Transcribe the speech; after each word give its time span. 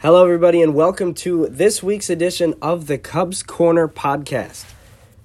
Hello, 0.00 0.22
everybody, 0.22 0.62
and 0.62 0.76
welcome 0.76 1.12
to 1.12 1.48
this 1.48 1.82
week's 1.82 2.08
edition 2.08 2.54
of 2.62 2.86
the 2.86 2.98
Cubs 2.98 3.42
Corner 3.42 3.88
podcast. 3.88 4.64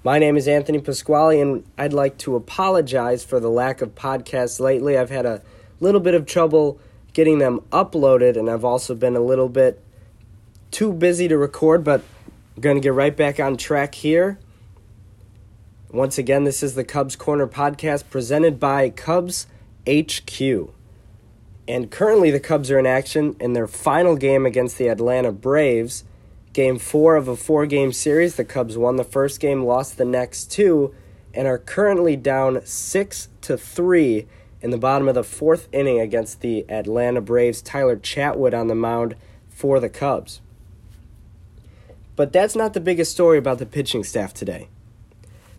My 0.03 0.17
name 0.17 0.35
is 0.35 0.47
Anthony 0.47 0.79
Pasquale, 0.79 1.39
and 1.39 1.63
I'd 1.77 1.93
like 1.93 2.17
to 2.17 2.35
apologize 2.35 3.23
for 3.23 3.39
the 3.39 3.51
lack 3.51 3.83
of 3.83 3.93
podcasts 3.93 4.59
lately. 4.59 4.97
I've 4.97 5.11
had 5.11 5.27
a 5.27 5.43
little 5.79 6.01
bit 6.01 6.15
of 6.15 6.25
trouble 6.25 6.79
getting 7.13 7.37
them 7.37 7.59
uploaded, 7.71 8.35
and 8.35 8.49
I've 8.49 8.65
also 8.65 8.95
been 8.95 9.15
a 9.15 9.19
little 9.19 9.47
bit 9.47 9.79
too 10.71 10.91
busy 10.91 11.27
to 11.27 11.37
record, 11.37 11.83
but 11.83 12.01
I'm 12.55 12.61
going 12.63 12.75
to 12.75 12.81
get 12.81 12.95
right 12.95 13.15
back 13.15 13.39
on 13.39 13.57
track 13.57 13.93
here. 13.93 14.39
Once 15.91 16.17
again, 16.17 16.45
this 16.45 16.63
is 16.63 16.73
the 16.73 16.83
Cubs 16.83 17.15
Corner 17.15 17.45
podcast 17.45 18.09
presented 18.09 18.59
by 18.59 18.89
Cubs 18.89 19.45
HQ. 19.87 20.73
And 21.67 21.89
currently, 21.89 22.29
the 22.29 22.39
Cubs 22.39 22.69
are 22.71 22.79
in 22.79 22.85
action 22.85 23.35
in 23.39 23.53
their 23.53 23.67
final 23.67 24.15
game 24.15 24.45
against 24.45 24.77
the 24.77 24.89
Atlanta 24.89 25.31
Braves. 25.31 26.03
Game 26.51 26.77
four 26.77 27.15
of 27.15 27.27
a 27.27 27.35
four 27.35 27.65
game 27.65 27.93
series. 27.93 28.35
The 28.35 28.45
Cubs 28.45 28.77
won 28.77 28.97
the 28.97 29.03
first 29.03 29.39
game, 29.39 29.63
lost 29.63 29.97
the 29.97 30.05
next 30.05 30.51
two, 30.51 30.93
and 31.33 31.47
are 31.47 31.57
currently 31.57 32.15
down 32.15 32.61
six 32.65 33.29
to 33.41 33.57
three 33.57 34.27
in 34.61 34.69
the 34.69 34.77
bottom 34.77 35.07
of 35.07 35.15
the 35.15 35.23
fourth 35.23 35.67
inning 35.71 35.99
against 35.99 36.41
the 36.41 36.69
Atlanta 36.69 37.21
Braves. 37.21 37.61
Tyler 37.61 37.97
Chatwood 37.97 38.53
on 38.53 38.67
the 38.67 38.75
mound 38.75 39.15
for 39.49 39.79
the 39.79 39.89
Cubs. 39.89 40.41
But 42.15 42.31
that's 42.31 42.55
not 42.55 42.73
the 42.73 42.79
biggest 42.79 43.11
story 43.11 43.37
about 43.37 43.57
the 43.57 43.65
pitching 43.65 44.03
staff 44.03 44.33
today. 44.33 44.69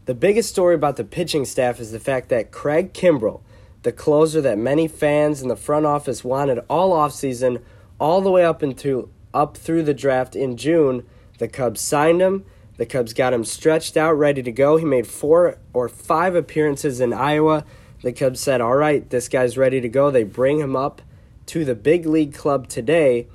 The 0.05 0.15
biggest 0.15 0.51
story 0.51 0.75
about 0.75 0.97
the 0.97 1.05
pitching 1.05 1.45
staff 1.45 1.81
is 1.81 1.91
the 1.91 1.99
fact 1.99 2.29
that 2.29 2.51
Craig 2.51 2.93
Kimbrel, 2.93 3.41
the 3.85 3.93
closer 3.93 4.41
that 4.41 4.59
many 4.59 4.89
fans 4.89 5.43
in 5.43 5.49
the 5.49 5.57
front 5.57 5.87
office 5.87 6.25
wanted 6.25 6.59
all 6.69 6.93
offseason, 6.93 7.63
all 8.01 8.23
the 8.23 8.31
way 8.31 8.45
up 8.45 8.63
into 8.63 9.11
up 9.33 9.57
through 9.57 9.83
the 9.83 9.95
draft 9.95 10.35
in 10.35 10.57
June. 10.57 11.07
The 11.39 11.49
Cubs 11.49 11.81
signed 11.81 12.21
him. 12.21 12.45
The 12.79 12.87
Cubs 12.87 13.13
got 13.13 13.35
him 13.35 13.45
stretched 13.45 13.97
out, 13.97 14.15
ready 14.15 14.43
to 14.43 14.51
go. 14.51 14.79
He 14.79 14.87
made 14.87 15.07
four 15.07 15.59
or 15.73 15.89
five 15.89 16.35
appearances 16.35 16.99
in 16.99 17.13
Iowa. 17.13 17.65
The 18.03 18.13
Cubs 18.13 18.41
said, 18.41 18.61
All 18.61 18.75
right, 18.75 19.09
this 19.11 19.29
guy's 19.29 19.59
ready 19.59 19.81
to 19.83 19.89
go. 19.89 20.11
They 20.11 20.25
bring 20.25 20.61
him 20.61 20.75
up 20.75 21.03
to 21.47 21.65
the 21.65 21.75
big 21.75 22.07
league 22.07 22.35
club 22.35 22.69
today, 22.69 23.29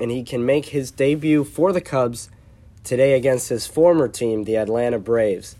and 0.00 0.12
he 0.12 0.22
can 0.22 0.46
make 0.46 0.66
his 0.66 0.92
debut 0.92 1.42
for 1.42 1.72
the 1.72 1.80
Cubs 1.80 2.30
today 2.84 3.14
against 3.14 3.48
his 3.48 3.66
former 3.66 4.06
team, 4.06 4.44
the 4.44 4.56
Atlanta 4.56 5.00
Braves. 5.00 5.56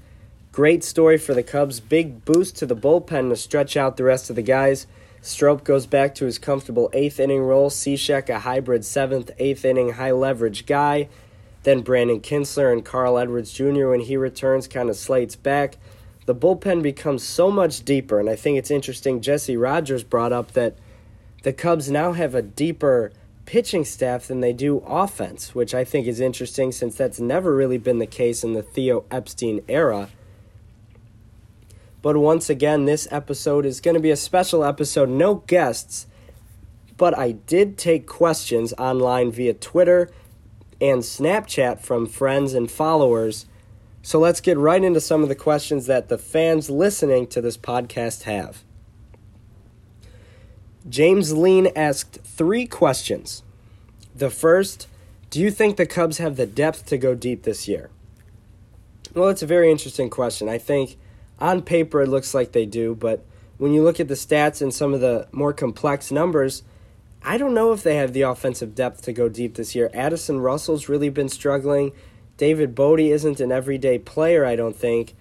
Great 0.59 0.83
story 0.83 1.17
for 1.19 1.35
the 1.35 1.43
Cubs. 1.45 1.79
Big 1.79 2.25
boost 2.25 2.57
to 2.57 2.67
the 2.67 2.75
bullpen 2.75 3.29
to 3.29 3.37
stretch 3.37 3.77
out 3.77 3.97
the 3.97 4.03
rest 4.03 4.29
of 4.29 4.35
the 4.35 4.43
guys. 4.43 4.89
Strop 5.23 5.63
goes 5.63 5.87
back 5.87 6.17
to 6.17 6.25
his 6.25 6.37
comfortable 6.37 6.91
eighth 6.93 7.21
inning 7.21 7.43
role. 7.43 7.71
Cishek, 7.71 8.29
a 8.29 8.41
hybrid 8.41 8.85
seventh, 8.85 9.31
eighth 9.39 9.65
inning 9.65 9.91
high 9.91 10.11
leverage 10.11 10.67
guy. 10.67 11.09
Then 11.63 11.83
Brandon 11.83 12.19
Kintzler 12.19 12.73
and 12.73 12.85
Carl 12.85 13.19
Edwards 13.19 13.53
Jr., 13.53 13.87
when 13.87 14.01
he 14.01 14.17
returns, 14.17 14.67
kind 14.67 14.91
of 14.91 14.97
slates 14.97 15.37
back. 15.37 15.77
The 16.27 16.35
bullpen 16.35 16.83
becomes 16.83 17.23
so 17.23 17.53
much 17.53 17.85
deeper, 17.85 18.19
and 18.19 18.29
I 18.29 18.35
think 18.35 18.59
it's 18.59 18.73
interesting. 18.73 19.21
Jesse 19.21 19.57
Rogers 19.57 20.03
brought 20.03 20.33
up 20.33 20.55
that 20.55 20.75
the 21.45 21.53
Cubs 21.53 21.89
now 21.89 22.15
have 22.15 22.35
a 22.35 22.43
deeper 22.43 23.13
pitching 23.47 23.85
staff 23.85 24.27
than 24.27 24.41
they 24.41 24.53
do 24.53 24.79
offense, 24.79 25.55
which 25.55 25.73
I 25.73 25.85
think 25.85 26.09
is 26.09 26.19
interesting 26.19 26.73
since 26.73 26.97
that's 26.97 27.21
never 27.21 27.55
really 27.55 27.79
been 27.79 28.01
the 28.01 28.07
case 28.07 28.43
in 28.43 28.55
the 28.55 28.65
Theo 28.65 29.05
Epstein 29.13 29.61
era. 29.69 30.09
But 32.01 32.17
once 32.17 32.49
again, 32.49 32.85
this 32.85 33.09
episode 33.11 33.67
is 33.67 33.81
going 33.81 33.95
to 33.95 34.01
be 34.01 34.11
a 34.11 34.17
special 34.17 34.65
episode, 34.65 35.09
no 35.09 35.37
guests. 35.47 36.07
But 36.97 37.17
I 37.17 37.33
did 37.33 37.79
take 37.79 38.07
questions 38.07 38.73
online 38.79 39.31
via 39.33 39.55
Twitter 39.55 40.11
and 40.81 41.03
Snapchat 41.03 41.81
from 41.81 42.07
friends 42.07 42.55
and 42.55 42.71
followers. 42.71 43.47
So 44.03 44.19
let's 44.19 44.41
get 44.41 44.57
right 44.57 44.83
into 44.83 45.01
some 45.01 45.23
of 45.23 45.29
the 45.29 45.35
questions 45.35 45.87
that 45.87 46.09
the 46.09 46.19
fans 46.19 46.71
listening 46.71 47.27
to 47.29 47.41
this 47.41 47.57
podcast 47.57 48.23
have. 48.23 48.63
James 50.89 51.33
Lean 51.33 51.69
asked 51.77 52.21
three 52.23 52.67
questions. 52.67 53.43
The 54.15 54.31
first, 54.31 54.87
do 55.31 55.41
you 55.41 55.51
think 55.51 55.77
the 55.77 55.87
Cubs 55.87 56.19
have 56.19 56.37
the 56.37 56.47
depth 56.47 56.87
to 56.87 56.97
go 56.97 57.15
deep 57.15 57.43
this 57.43 57.69
year? 57.69 57.91
Well, 59.15 59.29
it's 59.29 59.43
a 59.43 59.47
very 59.47 59.71
interesting 59.71 60.11
question. 60.11 60.49
I 60.49 60.59
think 60.59 60.97
on 61.41 61.63
paper 61.63 62.03
it 62.03 62.09
looks 62.09 62.35
like 62.35 62.53
they 62.53 62.67
do, 62.67 62.95
but 62.95 63.25
when 63.59 63.73
you 63.73 63.83
look 63.83 64.01
at 64.01 64.09
the 64.09 64.15
stats 64.15 64.63
and 64.63 64.73
some 64.73 64.95
of 64.95 65.01
the 65.01 65.29
more 65.33 65.53
complex 65.53 66.11
numbers, 66.11 66.63
I 67.23 67.37
don't 67.37 67.55
know 67.55 67.73
if 67.73 67.83
they 67.83 67.97
have 67.97 68.13
the 68.13 68.23
offensive 68.23 68.75
depth 68.75 69.03
to 69.03 69.13
go 69.13 69.29
deep 69.29 69.55
this 69.55 69.75
year. 69.75 69.91
Addison 69.93 70.41
Russell's 70.41 70.89
really 70.89 71.11
been 71.11 71.29
struggling. 71.29 71.93
David 72.37 72.75
Bote 72.75 73.01
isn't 73.01 73.41
an 73.41 73.51
everyday 73.51 73.99
player, 73.99 74.45
I 74.45 74.55
don't 74.55 74.77
think. 74.77 75.15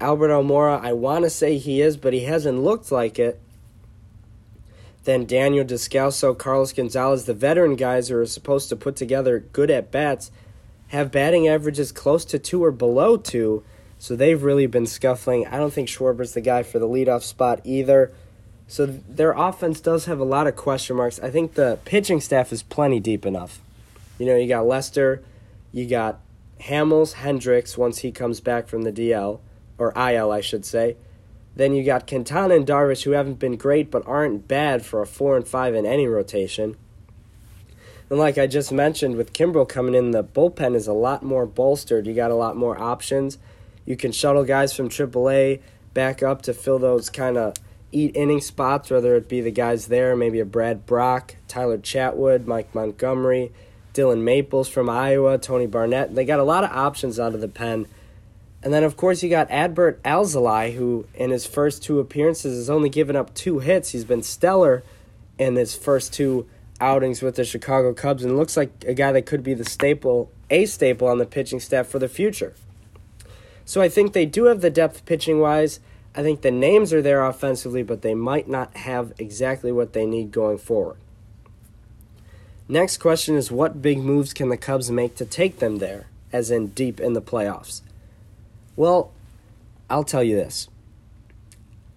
Albert 0.00 0.30
Almora, 0.30 0.80
I 0.82 0.94
want 0.94 1.24
to 1.24 1.30
say 1.30 1.58
he 1.58 1.80
is, 1.80 1.96
but 1.96 2.12
he 2.12 2.24
hasn't 2.24 2.62
looked 2.62 2.90
like 2.90 3.18
it. 3.18 3.40
Then 5.04 5.26
Daniel 5.26 5.64
Descalso, 5.64 6.36
Carlos 6.36 6.72
Gonzalez, 6.72 7.24
the 7.24 7.34
veteran 7.34 7.76
guys 7.76 8.08
who 8.08 8.16
are 8.16 8.26
supposed 8.26 8.68
to 8.70 8.76
put 8.76 8.96
together 8.96 9.40
good 9.40 9.70
at 9.70 9.90
bats, 9.90 10.30
have 10.88 11.12
batting 11.12 11.46
averages 11.46 11.92
close 11.92 12.24
to 12.26 12.38
two 12.38 12.64
or 12.64 12.70
below 12.70 13.16
two. 13.16 13.64
So 14.02 14.16
they've 14.16 14.42
really 14.42 14.66
been 14.66 14.86
scuffling. 14.86 15.46
I 15.46 15.58
don't 15.58 15.72
think 15.72 15.88
Schwarber's 15.88 16.32
the 16.32 16.40
guy 16.40 16.64
for 16.64 16.80
the 16.80 16.88
leadoff 16.88 17.22
spot 17.22 17.60
either. 17.62 18.10
So 18.66 18.84
their 18.84 19.30
offense 19.30 19.80
does 19.80 20.06
have 20.06 20.18
a 20.18 20.24
lot 20.24 20.48
of 20.48 20.56
question 20.56 20.96
marks. 20.96 21.20
I 21.20 21.30
think 21.30 21.54
the 21.54 21.78
pitching 21.84 22.20
staff 22.20 22.52
is 22.52 22.64
plenty 22.64 22.98
deep 22.98 23.24
enough. 23.24 23.60
You 24.18 24.26
know, 24.26 24.34
you 24.34 24.48
got 24.48 24.66
Lester, 24.66 25.22
you 25.70 25.88
got 25.88 26.18
Hamels, 26.62 27.12
Hendricks 27.12 27.78
once 27.78 27.98
he 27.98 28.10
comes 28.10 28.40
back 28.40 28.66
from 28.66 28.82
the 28.82 28.90
DL, 28.90 29.38
or 29.78 29.92
IL, 29.96 30.32
I 30.32 30.40
should 30.40 30.64
say. 30.66 30.96
Then 31.54 31.72
you 31.72 31.84
got 31.84 32.08
Quintana 32.08 32.56
and 32.56 32.66
Darvish, 32.66 33.04
who 33.04 33.12
haven't 33.12 33.38
been 33.38 33.56
great 33.56 33.88
but 33.88 34.04
aren't 34.04 34.48
bad 34.48 34.84
for 34.84 35.00
a 35.00 35.06
4 35.06 35.36
and 35.36 35.46
5 35.46 35.76
in 35.76 35.86
any 35.86 36.08
rotation. 36.08 36.76
And 38.10 38.18
like 38.18 38.36
I 38.36 38.48
just 38.48 38.72
mentioned, 38.72 39.14
with 39.14 39.32
Kimbrel 39.32 39.68
coming 39.68 39.94
in, 39.94 40.10
the 40.10 40.24
bullpen 40.24 40.74
is 40.74 40.88
a 40.88 40.92
lot 40.92 41.22
more 41.22 41.46
bolstered. 41.46 42.08
You 42.08 42.14
got 42.14 42.32
a 42.32 42.34
lot 42.34 42.56
more 42.56 42.76
options. 42.82 43.38
You 43.84 43.96
can 43.96 44.12
shuttle 44.12 44.44
guys 44.44 44.74
from 44.74 44.88
AAA 44.88 45.60
back 45.94 46.22
up 46.22 46.42
to 46.42 46.54
fill 46.54 46.78
those 46.78 47.10
kind 47.10 47.36
of 47.36 47.54
eat 47.90 48.16
inning 48.16 48.40
spots, 48.40 48.90
whether 48.90 49.14
it 49.16 49.28
be 49.28 49.40
the 49.40 49.50
guys 49.50 49.86
there, 49.86 50.16
maybe 50.16 50.40
a 50.40 50.44
Brad 50.44 50.86
Brach, 50.86 51.34
Tyler 51.48 51.78
Chatwood, 51.78 52.46
Mike 52.46 52.74
Montgomery, 52.74 53.52
Dylan 53.92 54.22
Maples 54.22 54.68
from 54.68 54.88
Iowa, 54.88 55.36
Tony 55.38 55.66
Barnette. 55.66 56.14
They 56.14 56.24
got 56.24 56.40
a 56.40 56.44
lot 56.44 56.64
of 56.64 56.70
options 56.70 57.20
out 57.20 57.34
of 57.34 57.40
the 57.40 57.48
pen. 57.48 57.86
And 58.62 58.72
then, 58.72 58.84
of 58.84 58.96
course, 58.96 59.22
you 59.22 59.28
got 59.28 59.48
Adbert 59.50 60.00
Alzolay, 60.02 60.74
who 60.74 61.06
in 61.14 61.30
his 61.30 61.46
first 61.46 61.82
two 61.82 61.98
appearances 61.98 62.56
has 62.56 62.70
only 62.70 62.88
given 62.88 63.16
up 63.16 63.34
two 63.34 63.58
hits. 63.58 63.90
He's 63.90 64.04
been 64.04 64.22
stellar 64.22 64.82
in 65.36 65.56
his 65.56 65.74
first 65.74 66.12
two 66.12 66.46
outings 66.80 67.22
with 67.22 67.36
the 67.36 67.44
Chicago 67.44 67.92
Cubs 67.92 68.24
and 68.24 68.36
looks 68.36 68.56
like 68.56 68.84
a 68.86 68.94
guy 68.94 69.12
that 69.12 69.26
could 69.26 69.42
be 69.42 69.54
the 69.54 69.64
staple, 69.64 70.30
a 70.48 70.64
staple 70.66 71.08
on 71.08 71.18
the 71.18 71.26
pitching 71.26 71.60
staff 71.60 71.88
for 71.88 71.98
the 71.98 72.08
future. 72.08 72.54
So 73.64 73.80
I 73.80 73.88
think 73.88 74.12
they 74.12 74.26
do 74.26 74.44
have 74.46 74.60
the 74.60 74.70
depth 74.70 75.04
pitching 75.06 75.40
wise. 75.40 75.80
I 76.14 76.22
think 76.22 76.42
the 76.42 76.50
names 76.50 76.92
are 76.92 77.02
there 77.02 77.24
offensively, 77.24 77.82
but 77.82 78.02
they 78.02 78.14
might 78.14 78.48
not 78.48 78.76
have 78.76 79.12
exactly 79.18 79.72
what 79.72 79.92
they 79.92 80.04
need 80.04 80.30
going 80.30 80.58
forward. 80.58 80.98
Next 82.68 82.98
question 82.98 83.36
is 83.36 83.50
what 83.50 83.82
big 83.82 83.98
moves 83.98 84.32
can 84.32 84.48
the 84.48 84.56
Cubs 84.56 84.90
make 84.90 85.16
to 85.16 85.24
take 85.24 85.58
them 85.58 85.78
there, 85.78 86.06
as 86.32 86.50
in 86.50 86.68
deep 86.68 87.00
in 87.00 87.12
the 87.12 87.22
playoffs? 87.22 87.82
Well, 88.76 89.12
I'll 89.90 90.04
tell 90.04 90.22
you 90.22 90.36
this. 90.36 90.68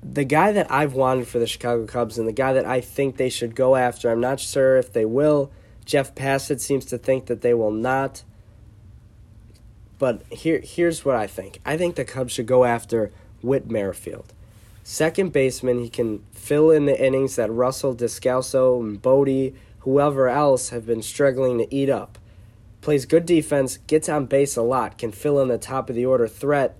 The 0.03 0.23
guy 0.23 0.51
that 0.51 0.71
I've 0.71 0.93
wanted 0.93 1.27
for 1.27 1.39
the 1.39 1.47
Chicago 1.47 1.85
Cubs 1.85 2.17
and 2.17 2.27
the 2.27 2.33
guy 2.33 2.53
that 2.53 2.65
I 2.65 2.81
think 2.81 3.17
they 3.17 3.29
should 3.29 3.55
go 3.55 3.75
after, 3.75 4.11
I'm 4.11 4.21
not 4.21 4.39
sure 4.39 4.77
if 4.77 4.93
they 4.93 5.05
will. 5.05 5.51
Jeff 5.85 6.13
Passan 6.13 6.59
seems 6.59 6.85
to 6.85 6.97
think 6.97 7.27
that 7.27 7.41
they 7.41 7.53
will 7.53 7.71
not. 7.71 8.23
But 9.97 10.23
here, 10.29 10.59
here's 10.63 11.05
what 11.05 11.15
I 11.15 11.27
think. 11.27 11.59
I 11.65 11.77
think 11.77 11.95
the 11.95 12.05
Cubs 12.05 12.33
should 12.33 12.47
go 12.47 12.65
after 12.65 13.11
Whit 13.41 13.69
Merrifield. 13.69 14.33
Second 14.83 15.31
baseman, 15.31 15.79
he 15.79 15.89
can 15.89 16.23
fill 16.31 16.69
in 16.69 16.85
the 16.85 17.03
innings 17.03 17.37
that 17.37 17.51
Russell, 17.51 17.95
Descalso, 17.95 18.79
and 18.79 19.01
Bote, 19.01 19.53
whoever 19.79 20.29
else 20.29 20.69
have 20.69 20.85
been 20.85 21.01
struggling 21.01 21.57
to 21.57 21.73
eat 21.73 21.89
up. 21.89 22.19
Plays 22.81 23.05
good 23.05 23.25
defense, 23.25 23.77
gets 23.87 24.07
on 24.09 24.27
base 24.27 24.55
a 24.55 24.61
lot, 24.61 24.97
can 24.97 25.11
fill 25.11 25.41
in 25.41 25.47
the 25.47 25.57
top 25.57 25.89
of 25.89 25.95
the 25.95 26.05
order 26.05 26.27
threat. 26.27 26.77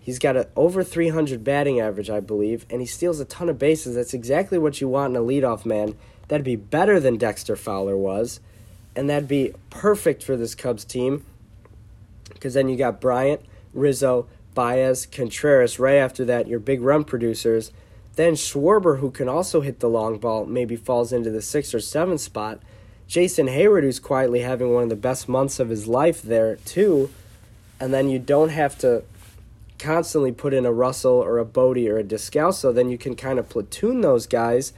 He's 0.00 0.18
got 0.18 0.48
over 0.56 0.82
300 0.82 1.44
batting 1.44 1.78
average, 1.78 2.10
I 2.10 2.18
believe, 2.18 2.66
and 2.70 2.80
he 2.80 2.86
steals 2.86 3.20
a 3.20 3.24
ton 3.24 3.48
of 3.48 3.58
bases. 3.58 3.94
That's 3.94 4.14
exactly 4.14 4.58
what 4.58 4.80
you 4.80 4.88
want 4.88 5.14
in 5.14 5.22
a 5.22 5.24
leadoff 5.24 5.64
man. 5.64 5.94
That'd 6.26 6.44
be 6.44 6.56
better 6.56 6.98
than 6.98 7.18
Dexter 7.18 7.54
Fowler 7.54 7.96
was, 7.96 8.40
and 8.96 9.08
that'd 9.08 9.28
be 9.28 9.52
perfect 9.68 10.24
for 10.24 10.36
this 10.36 10.56
Cubs 10.56 10.84
team 10.84 11.24
because 12.40 12.54
then 12.54 12.70
you 12.70 12.76
got 12.78 13.02
Bryant, 13.02 13.42
Rizzo, 13.74 14.26
Baez, 14.54 15.04
Contreras. 15.04 15.78
Right 15.78 15.96
after 15.96 16.24
that, 16.24 16.48
your 16.48 16.58
big 16.58 16.80
run 16.80 17.04
producers. 17.04 17.70
Then 18.16 18.32
Schwarber, 18.32 18.98
who 18.98 19.10
can 19.10 19.28
also 19.28 19.60
hit 19.60 19.80
the 19.80 19.90
long 19.90 20.18
ball, 20.18 20.46
maybe 20.46 20.74
falls 20.74 21.12
into 21.12 21.30
the 21.30 21.42
sixth 21.42 21.74
or 21.74 21.80
seventh 21.80 22.22
spot. 22.22 22.60
Jason 23.06 23.46
Heyward, 23.46 23.82
who's 23.82 24.00
quietly 24.00 24.40
having 24.40 24.72
one 24.72 24.84
of 24.84 24.88
the 24.88 24.96
best 24.96 25.28
months 25.28 25.60
of 25.60 25.68
his 25.68 25.86
life 25.86 26.22
there, 26.22 26.56
too. 26.56 27.10
And 27.78 27.92
then 27.92 28.08
you 28.08 28.18
don't 28.18 28.48
have 28.48 28.78
to 28.78 29.04
constantly 29.78 30.32
put 30.32 30.54
in 30.54 30.64
a 30.64 30.72
Russell 30.72 31.12
or 31.12 31.38
a 31.38 31.44
Bote 31.44 31.86
or 31.88 31.98
a 31.98 32.04
Descalso. 32.04 32.74
Then 32.74 32.88
you 32.88 32.96
can 32.96 33.16
kind 33.16 33.38
of 33.38 33.50
platoon 33.50 34.00
those 34.00 34.26
guys. 34.26 34.72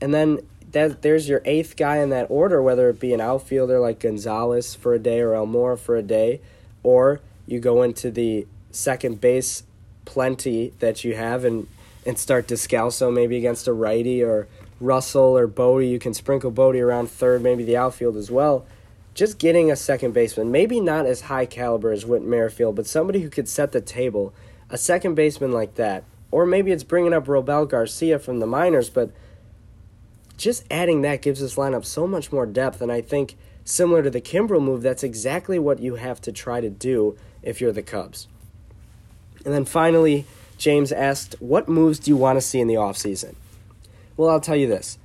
And 0.00 0.12
then 0.12 0.40
that 0.74 1.02
there's 1.02 1.28
your 1.28 1.40
eighth 1.44 1.76
guy 1.76 1.98
in 1.98 2.10
that 2.10 2.26
order, 2.28 2.60
whether 2.60 2.90
it 2.90 3.00
be 3.00 3.14
an 3.14 3.20
outfielder 3.20 3.78
like 3.78 4.00
Gonzalez 4.00 4.74
for 4.74 4.92
a 4.92 4.98
day 4.98 5.20
or 5.20 5.30
Almora 5.30 5.78
for 5.78 5.96
a 5.96 6.02
day, 6.02 6.40
or 6.84 7.20
you 7.46 7.58
go 7.58 7.82
into 7.82 8.12
the 8.12 8.46
second 8.70 9.20
base 9.20 9.64
plenty 10.04 10.72
that 10.78 11.02
you 11.02 11.16
have 11.16 11.44
and 11.44 11.66
and 12.06 12.18
start 12.18 12.46
Descalso 12.46 13.12
maybe 13.12 13.36
against 13.36 13.66
a 13.66 13.72
righty 13.72 14.22
or 14.22 14.46
Russell 14.80 15.36
or 15.36 15.46
Bote. 15.46 15.84
You 15.84 15.98
can 15.98 16.14
sprinkle 16.14 16.50
Bote 16.50 16.76
around 16.76 17.10
third, 17.10 17.42
maybe 17.42 17.64
the 17.64 17.76
outfield 17.76 18.16
as 18.16 18.30
well. 18.30 18.66
Just 19.14 19.38
getting 19.38 19.70
a 19.70 19.76
second 19.76 20.12
baseman, 20.12 20.50
maybe 20.50 20.80
not 20.80 21.06
as 21.06 21.22
high 21.22 21.46
caliber 21.46 21.92
as 21.92 22.04
Whit 22.04 22.22
Merrifield, 22.22 22.76
but 22.76 22.86
somebody 22.86 23.22
who 23.22 23.30
could 23.30 23.48
set 23.48 23.72
the 23.72 23.80
table. 23.80 24.34
A 24.70 24.76
second 24.76 25.14
baseman 25.14 25.52
like 25.52 25.76
that, 25.76 26.04
or 26.30 26.44
maybe 26.44 26.72
it's 26.72 26.82
bringing 26.82 27.12
up 27.12 27.26
Robel 27.26 27.68
Garcia 27.68 28.18
from 28.18 28.40
the 28.40 28.46
minors, 28.46 28.90
but 28.90 29.10
just 30.36 30.64
adding 30.70 31.02
that 31.02 31.22
gives 31.22 31.40
this 31.40 31.54
lineup 31.54 31.84
so 31.84 32.06
much 32.06 32.32
more 32.32 32.44
depth. 32.44 32.80
And 32.80 32.90
I 32.90 33.00
think 33.00 33.36
similar 33.64 34.02
to 34.02 34.10
the 34.10 34.20
Kimbrel 34.20 34.62
move, 34.62 34.82
that's 34.82 35.02
exactly 35.02 35.58
what 35.58 35.80
you 35.80 35.96
have 35.96 36.20
to 36.22 36.32
try 36.32 36.60
to 36.60 36.70
do 36.70 37.16
if 37.42 37.60
you're 37.60 37.72
the 37.72 37.82
Cubs. 37.82 38.28
And 39.44 39.52
then 39.52 39.64
finally, 39.64 40.26
James 40.56 40.92
asked, 40.92 41.36
What 41.40 41.68
moves 41.68 41.98
do 41.98 42.10
you 42.10 42.16
want 42.16 42.36
to 42.36 42.40
see 42.40 42.60
in 42.60 42.68
the 42.68 42.74
offseason? 42.74 43.34
Well, 44.16 44.30
I'll 44.30 44.40
tell 44.40 44.56
you 44.56 44.66
this. 44.66 44.98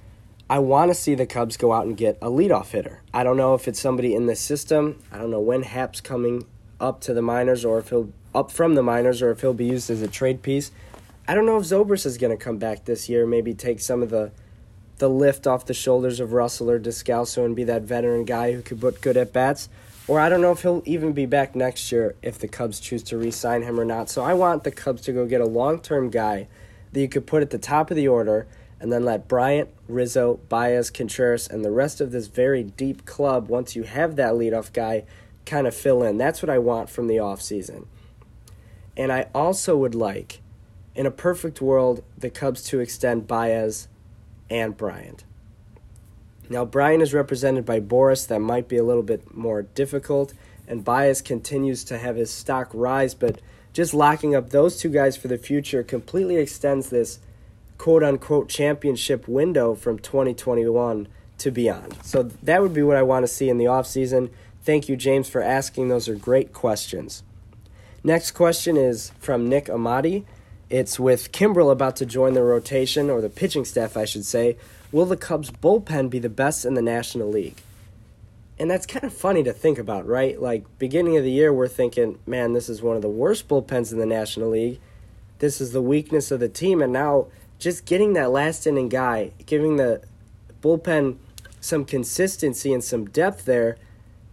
I 0.49 0.59
want 0.59 0.89
to 0.89 0.95
see 0.95 1.13
the 1.15 1.25
Cubs 1.25 1.57
go 1.57 1.73
out 1.73 1.85
and 1.85 1.95
get 1.95 2.17
a 2.21 2.27
leadoff 2.27 2.71
hitter. 2.71 3.01
I 3.13 3.23
don't 3.23 3.37
know 3.37 3.53
if 3.53 3.67
it's 3.67 3.79
somebody 3.79 4.15
in 4.15 4.25
the 4.25 4.35
system. 4.35 5.01
I 5.11 5.17
don't 5.17 5.29
know 5.29 5.39
when 5.39 5.63
Happ's 5.63 6.01
coming 6.01 6.45
up 6.79 7.01
to 7.01 7.13
the 7.13 7.21
minors 7.21 7.65
or 7.65 7.77
if 7.79 7.89
he'll 7.89 8.11
up 8.33 8.51
from 8.51 8.75
the 8.75 8.83
minors 8.83 9.21
or 9.21 9.31
if 9.31 9.41
he'll 9.41 9.53
be 9.53 9.65
used 9.65 9.89
as 9.89 10.01
a 10.01 10.07
trade 10.07 10.41
piece. 10.41 10.71
I 11.27 11.35
don't 11.35 11.45
know 11.45 11.57
if 11.57 11.65
Zobrist 11.65 12.05
is 12.05 12.17
going 12.17 12.35
to 12.35 12.43
come 12.43 12.57
back 12.57 12.85
this 12.85 13.09
year, 13.09 13.25
maybe 13.27 13.53
take 13.53 13.79
some 13.79 14.01
of 14.01 14.09
the 14.09 14.31
the 14.99 15.09
lift 15.09 15.47
off 15.47 15.65
the 15.65 15.73
shoulders 15.73 16.19
of 16.19 16.33
Russell 16.33 16.69
or 16.69 16.79
Descalso 16.79 17.45
and 17.45 17.55
be 17.55 17.63
that 17.63 17.81
veteran 17.81 18.25
guy 18.25 18.51
who 18.51 18.61
could 18.61 18.79
put 18.79 19.01
good 19.01 19.17
at 19.17 19.33
bats. 19.33 19.69
Or 20.07 20.19
I 20.19 20.27
don't 20.27 20.41
know 20.41 20.51
if 20.51 20.61
he'll 20.61 20.83
even 20.85 21.13
be 21.13 21.25
back 21.25 21.55
next 21.55 21.91
year 21.91 22.15
if 22.21 22.39
the 22.39 22.47
Cubs 22.47 22.79
choose 22.79 23.03
to 23.03 23.17
re 23.17 23.31
sign 23.31 23.63
him 23.63 23.79
or 23.79 23.85
not. 23.85 24.09
So 24.09 24.23
I 24.23 24.33
want 24.33 24.63
the 24.63 24.71
Cubs 24.71 25.01
to 25.03 25.13
go 25.13 25.25
get 25.25 25.41
a 25.41 25.45
long 25.45 25.79
term 25.79 26.09
guy 26.09 26.47
that 26.91 26.99
you 26.99 27.07
could 27.07 27.27
put 27.27 27.41
at 27.41 27.49
the 27.49 27.57
top 27.57 27.91
of 27.91 27.95
the 27.95 28.07
order 28.07 28.47
and 28.79 28.91
then 28.91 29.05
let 29.05 29.27
Bryant, 29.27 29.69
Rizzo, 29.87 30.39
Baez, 30.49 30.89
Contreras, 30.89 31.47
and 31.47 31.63
the 31.63 31.71
rest 31.71 32.01
of 32.01 32.11
this 32.11 32.27
very 32.27 32.63
deep 32.63 33.05
club, 33.05 33.49
once 33.49 33.75
you 33.75 33.83
have 33.83 34.15
that 34.15 34.33
leadoff 34.33 34.71
guy, 34.71 35.03
kind 35.45 35.67
of 35.67 35.75
fill 35.75 36.01
in. 36.01 36.17
That's 36.17 36.41
what 36.41 36.49
I 36.49 36.59
want 36.59 36.89
from 36.89 37.07
the 37.07 37.17
offseason. 37.17 37.85
And 38.95 39.11
I 39.11 39.27
also 39.35 39.75
would 39.77 39.95
like, 39.95 40.41
in 40.95 41.05
a 41.05 41.11
perfect 41.11 41.61
world, 41.61 42.03
the 42.17 42.29
Cubs 42.29 42.63
to 42.65 42.79
extend 42.79 43.27
Baez 43.27 43.88
and 44.49 44.75
Bryant. 44.75 45.23
Now, 46.49 46.65
Bryant 46.65 47.03
is 47.03 47.13
represented 47.13 47.65
by 47.65 47.79
Boras. 47.79 48.27
That 48.27 48.39
might 48.39 48.67
be 48.67 48.77
a 48.77 48.83
little 48.83 49.03
bit 49.03 49.35
more 49.35 49.61
difficult. 49.61 50.33
And 50.67 50.83
Baez 50.83 51.21
continues 51.21 51.83
to 51.85 51.97
have 51.97 52.15
his 52.15 52.31
stock 52.31 52.69
rise, 52.73 53.13
but 53.13 53.39
just 53.73 53.93
locking 53.93 54.35
up 54.35 54.49
those 54.49 54.77
two 54.77 54.89
guys 54.89 55.15
for 55.15 55.27
the 55.27 55.37
future 55.37 55.83
completely 55.83 56.37
extends 56.37 56.89
this 56.89 57.19
quote 57.77 58.03
unquote 58.03 58.49
championship 58.49 59.27
window 59.27 59.75
from 59.75 59.99
2021 59.99 61.07
to 61.37 61.51
beyond. 61.51 61.97
So 62.03 62.23
that 62.23 62.61
would 62.61 62.73
be 62.73 62.83
what 62.83 62.97
I 62.97 63.03
want 63.03 63.23
to 63.23 63.27
see 63.27 63.49
in 63.49 63.57
the 63.57 63.65
offseason. 63.65 64.29
Thank 64.63 64.89
you, 64.89 64.95
James, 64.95 65.29
for 65.29 65.41
asking. 65.41 65.87
Those 65.87 66.09
are 66.09 66.15
great 66.15 66.51
questions. 66.51 67.23
Next 68.03 68.31
question 68.31 68.77
is 68.77 69.11
from 69.19 69.47
Nick 69.47 69.65
Amati. 69.65 70.25
It's 70.69 70.99
with 70.99 71.31
Kimbrel 71.31 71.71
about 71.71 71.95
to 71.97 72.05
join 72.05 72.33
the 72.33 72.43
rotation, 72.43 73.09
or 73.09 73.21
the 73.21 73.29
pitching 73.29 73.65
staff, 73.65 73.97
I 73.97 74.05
should 74.05 74.25
say. 74.25 74.57
Will 74.91 75.05
the 75.05 75.17
Cubs' 75.17 75.49
bullpen 75.49 76.09
be 76.09 76.19
the 76.19 76.29
best 76.29 76.65
in 76.65 76.75
the 76.75 76.81
National 76.81 77.29
League? 77.29 77.57
And 78.59 78.69
that's 78.69 78.85
kind 78.85 79.05
of 79.05 79.13
funny 79.13 79.41
to 79.43 79.53
think 79.53 79.79
about, 79.79 80.05
right? 80.05 80.39
Like, 80.39 80.65
beginning 80.77 81.17
of 81.17 81.23
the 81.23 81.31
year, 81.31 81.51
we're 81.51 81.67
thinking, 81.67 82.19
man, 82.27 82.53
this 82.53 82.69
is 82.69 82.81
one 82.81 82.95
of 82.95 83.01
the 83.01 83.09
worst 83.09 83.47
bullpens 83.47 83.91
in 83.91 83.99
the 83.99 84.05
National 84.05 84.49
League. 84.49 84.79
This 85.39 85.61
is 85.61 85.71
the 85.71 85.81
weakness 85.81 86.29
of 86.29 86.39
the 86.39 86.49
team. 86.49 86.81
And 86.81 86.93
now, 86.93 87.27
just 87.57 87.85
getting 87.85 88.13
that 88.13 88.31
last 88.31 88.67
inning 88.67 88.89
guy, 88.89 89.31
giving 89.45 89.77
the 89.77 90.01
bullpen 90.61 91.17
some 91.61 91.85
consistency 91.85 92.73
and 92.73 92.83
some 92.83 93.05
depth 93.05 93.45
there 93.45 93.77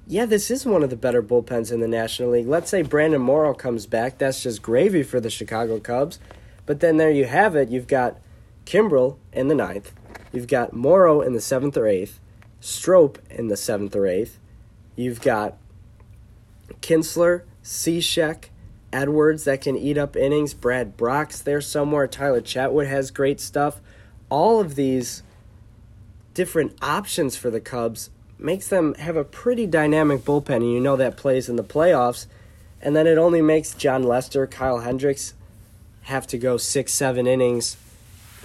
yeah, 0.07 0.25
this 0.25 0.51
is 0.53 0.65
one 0.65 0.85
of 0.85 0.91
the 0.91 0.97
better 0.97 1.21
bullpens 1.21 1.73
in 1.73 1.81
the 1.81 1.89
National 1.89 2.31
League. 2.31 2.47
Let's 2.47 2.71
say 2.71 2.83
Brandon 2.83 3.21
Morrow 3.21 3.55
comes 3.55 3.87
back. 3.87 4.19
That's 4.19 4.43
just 4.43 4.63
gravy 4.63 5.03
for 5.03 5.19
the 5.19 5.31
Chicago 5.31 5.81
Cubs. 5.81 6.21
But 6.65 6.79
then 6.79 6.97
there 6.97 7.11
you 7.11 7.25
have 7.25 7.57
it. 7.57 7.71
You've 7.71 7.89
got 7.89 8.19
Kimbrel 8.65 9.17
in 9.33 9.49
the 9.49 9.55
ninth. 9.55 9.93
You've 10.33 10.47
got 10.47 10.73
Morrow 10.73 11.23
in 11.23 11.33
the 11.33 11.41
seventh 11.41 11.77
or 11.77 11.87
eighth. 11.87 12.21
Strop 12.61 13.19
in 13.31 13.49
the 13.49 13.57
seventh 13.57 13.97
or 13.97 14.07
eighth. 14.07 14.39
You've 14.95 15.21
got 15.21 15.57
Kintzler, 16.81 17.43
Cishek, 17.65 18.47
Edwards 18.93 19.45
that 19.45 19.61
can 19.61 19.77
eat 19.77 19.99
up 19.99 20.17
innings. 20.17 20.55
Brad 20.55 20.97
Brach's 20.97 21.43
there 21.43 21.61
somewhere. 21.61 22.07
Tyler 22.07 22.41
Chatwood 22.41 22.87
has 22.87 23.11
great 23.11 23.41
stuff. 23.41 23.81
All 24.31 24.61
of 24.61 24.77
these 24.77 25.25
different 26.33 26.77
options 26.81 27.37
for 27.37 27.51
the 27.51 27.61
Cubs 27.61 28.11
makes 28.39 28.69
them 28.69 28.95
have 28.95 29.17
a 29.17 29.25
pretty 29.25 29.67
dynamic 29.67 30.21
bullpen, 30.21 30.57
and 30.57 30.73
you 30.73 30.81
know 30.81 30.97
that 30.97 31.17
plays 31.17 31.49
in 31.49 31.57
the 31.57 31.65
playoffs. 31.65 32.27
And 32.81 32.95
then 32.95 33.07
it 33.07 33.19
only 33.19 33.43
makes 33.43 33.75
Jon 33.75 34.03
Lester, 34.03 34.47
Kyle 34.47 34.81
Hendricks 34.81 35.35
have 36.03 36.27
to 36.29 36.39
go 36.39 36.57
six, 36.57 36.93
seven 36.93 37.27
innings, 37.27 37.77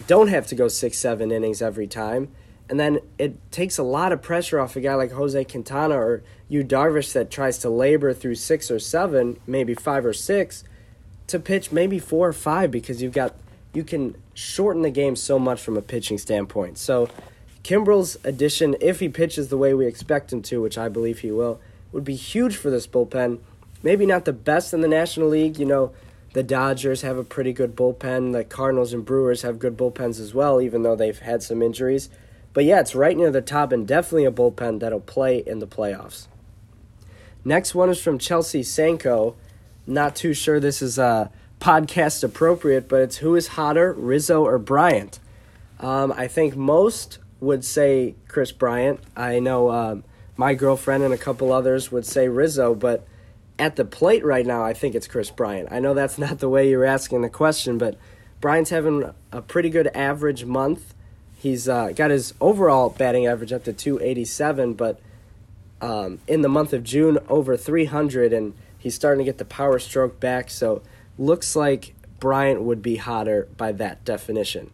don't 0.08 0.30
have 0.30 0.48
to 0.48 0.56
go 0.56 0.68
six, 0.68 0.98
seven 0.98 1.32
innings 1.32 1.62
every 1.62 1.88
time. 1.88 2.30
And 2.70 2.80
then 2.80 3.00
it 3.18 3.52
takes 3.52 3.78
a 3.78 3.84
lot 3.84 4.14
of 4.14 4.22
pressure 4.22 4.60
off 4.60 4.76
a 4.76 4.82
guy 4.82 4.96
like 4.96 5.12
Jose 5.12 5.44
Quintana 5.44 5.96
or 5.96 6.24
Yu 6.48 6.64
Darvish 6.64 7.12
that 7.14 7.30
tries 7.30 7.58
to 7.60 7.70
labor 7.70 8.14
through 8.14 8.36
six 8.36 8.72
or 8.72 8.80
seven, 8.80 9.40
maybe 9.46 9.76
five 9.76 10.06
or 10.06 10.14
six, 10.14 10.64
to 11.28 11.38
pitch 11.38 11.72
maybe 11.72 12.00
four 12.00 12.30
or 12.30 12.34
five 12.34 12.72
because 12.72 13.02
you've 13.02 13.14
got 13.14 13.36
you 13.74 13.84
can 13.84 14.16
shorten 14.34 14.82
the 14.82 14.90
game 14.90 15.16
so 15.16 15.38
much 15.38 15.62
from 15.62 15.78
a 15.78 15.82
pitching 15.82 16.18
standpoint. 16.18 16.78
So 16.78 17.10
Kimbrel's 17.64 18.18
addition, 18.24 18.76
if 18.82 19.00
he 19.00 19.10
pitches 19.10 19.50
the 19.50 19.58
way 19.58 19.74
we 19.74 19.86
expect 19.86 20.34
him 20.34 20.42
to, 20.44 20.62
which 20.62 20.78
I 20.78 20.90
believe 20.90 21.20
he 21.20 21.32
will, 21.32 21.60
would 21.92 22.04
be 22.04 22.16
huge 22.16 22.56
for 22.56 22.70
this 22.70 22.88
bullpen. 22.88 23.40
Maybe 23.84 24.06
not 24.06 24.26
the 24.26 24.34
best 24.34 24.74
in 24.74 24.82
the 24.82 24.88
National 24.88 25.28
League. 25.28 25.60
You 25.60 25.66
know, 25.66 25.92
the 26.34 26.44
Dodgers 26.44 27.02
have 27.02 27.18
a 27.18 27.24
pretty 27.24 27.54
good 27.54 27.76
bullpen. 27.76 28.34
The 28.34 28.44
Cardinals 28.44 28.94
and 28.94 29.06
Brewers 29.06 29.42
have 29.42 29.60
good 29.60 29.78
bullpens 29.78 30.20
as 30.20 30.34
well, 30.34 30.62
even 30.62 30.84
though 30.84 30.96
they've 30.96 31.20
had 31.20 31.44
some 31.44 31.62
injuries. 31.62 32.10
But 32.54 32.66
yeah, 32.66 32.80
it's 32.80 32.96
right 32.96 33.16
near 33.16 33.32
the 33.32 33.42
top 33.42 33.72
and 33.72 33.88
definitely 33.88 34.26
a 34.26 34.32
bullpen 34.32 34.80
that'll 34.80 35.00
play 35.00 35.40
in 35.40 35.60
the 35.60 35.68
playoffs. 35.68 36.28
Next 37.44 37.74
one 37.74 37.90
is 37.90 38.02
from 38.02 38.20
Chelsea 38.20 38.64
Sanko. 38.64 39.36
Not 39.88 40.16
too 40.16 40.34
sure 40.34 40.60
this 40.60 40.82
is 40.82 41.00
uh, 41.00 41.30
podcast 41.60 42.24
appropriate, 42.24 42.88
but 42.88 43.02
it's 43.02 43.18
who 43.18 43.36
is 43.36 43.50
hotter, 43.50 43.94
Rizzo 43.94 44.44
or 44.46 44.58
Bryant? 44.60 45.20
Um, 45.80 46.12
I 46.16 46.28
think 46.28 46.56
most 46.56 47.18
would 47.42 47.66
say 47.66 48.16
Kris 48.30 48.54
Bryant. 48.54 49.02
I 49.18 49.40
know 49.40 49.70
um, 49.72 50.04
my 50.38 50.54
girlfriend 50.54 51.04
and 51.04 51.14
a 51.14 51.18
couple 51.18 51.52
others 51.52 51.92
would 51.92 52.06
say 52.06 52.30
Rizzo, 52.30 52.74
but 52.74 53.06
at 53.60 53.76
the 53.76 53.84
plate 53.84 54.24
right 54.24 54.46
now, 54.46 54.64
I 54.64 54.74
think 54.74 54.96
it's 54.96 55.08
Kris 55.08 55.30
Bryant. 55.30 55.70
I 55.72 55.80
know 55.80 55.94
that's 55.94 56.18
not 56.26 56.40
the 56.40 56.48
way 56.48 56.70
you're 56.70 56.86
asking 56.86 57.22
the 57.22 57.30
question, 57.30 57.78
but 57.78 57.98
Bryant's 58.40 58.70
having 58.70 59.12
a 59.32 59.42
pretty 59.42 59.70
good 59.70 59.88
average 59.88 60.46
month. 60.46 60.94
He's 61.36 61.68
uh, 61.68 61.90
got 61.90 62.12
his 62.12 62.34
overall 62.40 62.90
batting 62.90 63.26
average 63.26 63.52
up 63.52 63.64
to 63.66 63.74
287, 63.74 64.76
but 64.76 65.00
um, 65.82 66.20
in 66.28 66.42
the 66.42 66.50
month 66.50 66.72
of 66.72 66.84
June, 66.84 67.18
over 67.28 67.58
300, 67.58 68.32
and 68.32 68.54
he's 68.78 68.94
starting 68.94 69.26
to 69.26 69.30
get 69.30 69.40
the 69.40 69.46
power 69.46 69.80
stroke 69.80 70.20
back. 70.20 70.52
So 70.52 70.84
looks 71.18 71.56
like 71.56 71.96
Bryant 72.20 72.62
would 72.62 72.84
be 72.84 72.98
hotter 72.98 73.48
by 73.58 73.72
that 73.74 74.06
definition. 74.06 74.70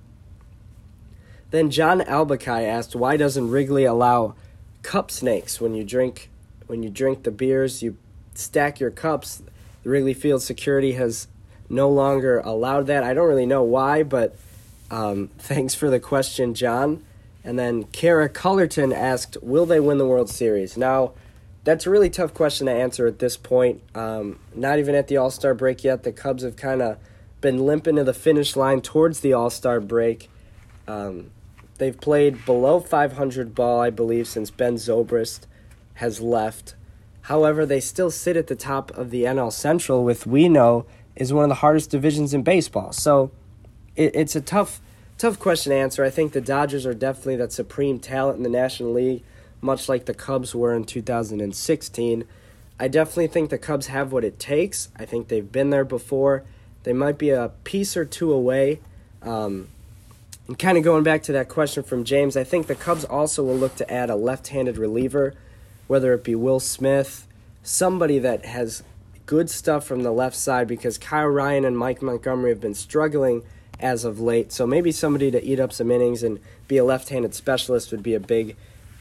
Then 1.51 1.69
John 1.69 2.01
Albakai 2.01 2.67
asked, 2.67 2.95
"Why 2.95 3.17
doesn't 3.17 3.49
Wrigley 3.49 3.85
allow 3.85 4.35
cup 4.81 5.11
snakes 5.11 5.61
when 5.61 5.73
you 5.73 5.83
drink 5.83 6.29
when 6.67 6.83
you 6.83 6.89
drink 6.89 7.23
the 7.23 7.31
beers? 7.31 7.81
You 7.81 7.95
stack 8.33 8.79
your 8.79 8.91
cups. 8.91 9.41
The 9.83 9.89
Wrigley 9.89 10.13
Field 10.13 10.41
security 10.41 10.93
has 10.93 11.27
no 11.69 11.89
longer 11.89 12.39
allowed 12.39 12.87
that. 12.87 13.03
I 13.03 13.13
don't 13.13 13.27
really 13.27 13.45
know 13.45 13.63
why, 13.63 14.03
but 14.03 14.35
um, 14.91 15.29
thanks 15.37 15.73
for 15.73 15.89
the 15.89 15.99
question, 15.99 16.53
John." 16.53 17.03
And 17.43 17.57
then 17.57 17.85
Kara 17.85 18.27
Cullerton 18.27 18.91
asked, 18.91 19.37
"Will 19.41 19.65
they 19.65 19.79
win 19.79 19.97
the 19.97 20.07
World 20.07 20.29
Series?" 20.29 20.75
Now, 20.75 21.13
that's 21.63 21.85
a 21.85 21.89
really 21.89 22.09
tough 22.09 22.33
question 22.33 22.67
to 22.67 22.73
answer 22.73 23.07
at 23.07 23.19
this 23.19 23.35
point. 23.37 23.81
Um, 23.95 24.39
not 24.53 24.79
even 24.79 24.95
at 24.95 25.07
the 25.07 25.17
All 25.17 25.31
Star 25.31 25.53
break 25.53 25.83
yet. 25.83 26.03
The 26.03 26.11
Cubs 26.11 26.43
have 26.43 26.55
kind 26.57 26.81
of 26.81 26.97
been 27.39 27.65
limping 27.65 27.95
to 27.97 28.03
the 28.03 28.13
finish 28.13 28.55
line 28.55 28.81
towards 28.81 29.21
the 29.21 29.33
All 29.33 29.49
Star 29.49 29.79
break. 29.79 30.29
Um, 30.87 31.31
They've 31.77 31.99
played 31.99 32.45
below 32.45 32.79
500 32.79 33.53
ball, 33.53 33.79
I 33.79 33.89
believe, 33.89 34.27
since 34.27 34.49
Ben 34.49 34.75
Zobrist 34.75 35.41
has 35.95 36.21
left. 36.21 36.75
However, 37.23 37.65
they 37.65 37.79
still 37.79 38.09
sit 38.09 38.37
at 38.37 38.47
the 38.47 38.55
top 38.55 38.91
of 38.97 39.09
the 39.09 39.23
NL 39.23 39.51
Central, 39.51 40.03
with 40.03 40.25
we 40.25 40.47
know 40.47 40.85
is 41.15 41.33
one 41.33 41.43
of 41.43 41.49
the 41.49 41.55
hardest 41.55 41.89
divisions 41.89 42.33
in 42.33 42.43
baseball. 42.43 42.93
So 42.93 43.31
it, 43.95 44.15
it's 44.15 44.35
a 44.35 44.41
tough, 44.41 44.79
tough 45.17 45.39
question 45.39 45.71
to 45.71 45.77
answer. 45.77 46.03
I 46.03 46.09
think 46.09 46.31
the 46.31 46.41
Dodgers 46.41 46.85
are 46.85 46.93
definitely 46.93 47.35
that 47.37 47.51
supreme 47.51 47.99
talent 47.99 48.37
in 48.37 48.43
the 48.43 48.49
National 48.49 48.93
League, 48.93 49.23
much 49.61 49.89
like 49.89 50.05
the 50.05 50.13
Cubs 50.13 50.55
were 50.55 50.73
in 50.73 50.85
2016. 50.85 52.23
I 52.79 52.87
definitely 52.87 53.27
think 53.27 53.49
the 53.49 53.57
Cubs 53.57 53.87
have 53.87 54.11
what 54.11 54.23
it 54.23 54.39
takes. 54.39 54.89
I 54.95 55.05
think 55.05 55.27
they've 55.27 55.51
been 55.51 55.71
there 55.71 55.85
before. 55.85 56.43
They 56.83 56.93
might 56.93 57.17
be 57.17 57.31
a 57.31 57.51
piece 57.63 57.97
or 57.97 58.05
two 58.05 58.31
away. 58.31 58.79
Um, 59.21 59.69
and 60.47 60.57
kind 60.57 60.77
of 60.77 60.83
going 60.83 61.03
back 61.03 61.23
to 61.23 61.31
that 61.33 61.49
question 61.49 61.83
from 61.83 62.03
James, 62.03 62.37
I 62.37 62.43
think 62.43 62.67
the 62.67 62.75
Cubs 62.75 63.03
also 63.03 63.43
will 63.43 63.57
look 63.57 63.75
to 63.75 63.91
add 63.91 64.09
a 64.09 64.15
left 64.15 64.47
handed 64.47 64.77
reliever, 64.77 65.33
whether 65.87 66.13
it 66.13 66.23
be 66.23 66.35
Will 66.35 66.59
Smith, 66.59 67.27
somebody 67.63 68.17
that 68.19 68.45
has 68.45 68.83
good 69.25 69.49
stuff 69.49 69.85
from 69.85 70.03
the 70.03 70.11
left 70.11 70.37
side 70.37 70.67
because 70.67 70.97
Kyle 70.97 71.27
Ryan 71.27 71.65
and 71.65 71.77
Mike 71.77 72.01
Montgomery 72.01 72.49
have 72.51 72.61
been 72.61 72.73
struggling 72.73 73.43
as 73.79 74.05
of 74.05 74.21
late. 74.21 74.53
So 74.53 74.65
maybe 74.65 74.91
somebody 74.91 75.29
to 75.31 75.43
eat 75.43 75.59
up 75.59 75.73
some 75.73 75.91
innings 75.91 76.23
and 76.23 76.39
be 76.67 76.77
a 76.77 76.85
left 76.85 77.09
handed 77.09 77.35
specialist 77.35 77.91
would 77.91 78.01
be 78.01 78.13
a 78.13 78.19
big 78.19 78.55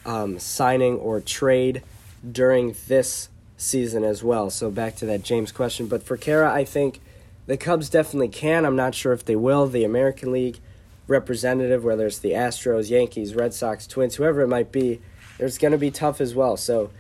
um, 0.05 0.39
signing 0.41 0.97
or 0.97 1.21
trade 1.21 1.83
during 2.29 2.75
this 2.89 3.29
season 3.57 4.03
as 4.03 4.23
well. 4.23 4.51
So 4.51 4.71
back 4.71 4.97
to 4.97 5.07
that 5.07 5.23
James 5.23 5.53
question. 5.53 5.87
But 5.87 6.03
for 6.03 6.17
Kara, 6.17 6.53
I 6.53 6.65
think 6.65 7.01
the 7.47 7.57
Cubs 7.57 7.89
definitely 7.89 8.29
can. 8.29 8.65
I'm 8.65 8.77
not 8.77 8.97
sure 8.97 9.13
if 9.13 9.25
they 9.25 9.37
will. 9.37 9.69
The 9.69 9.85
American 9.85 10.33
League 10.33 10.59
representative, 11.07 11.85
whether 11.85 12.07
it's 12.07 12.19
the 12.19 12.33
Astros, 12.33 12.91
Yankees, 12.91 13.35
Red 13.35 13.55
Sox, 13.55 13.87
Twins, 13.87 14.17
whoever 14.17 14.43
it 14.43 14.49
might 14.49 14.73
be, 14.73 15.01
there's 15.39 15.59
going 15.59 15.73
to 15.73 15.79
be 15.79 15.91
tough 15.91 16.21
as 16.21 16.35
well. 16.35 16.57
So 16.57 16.91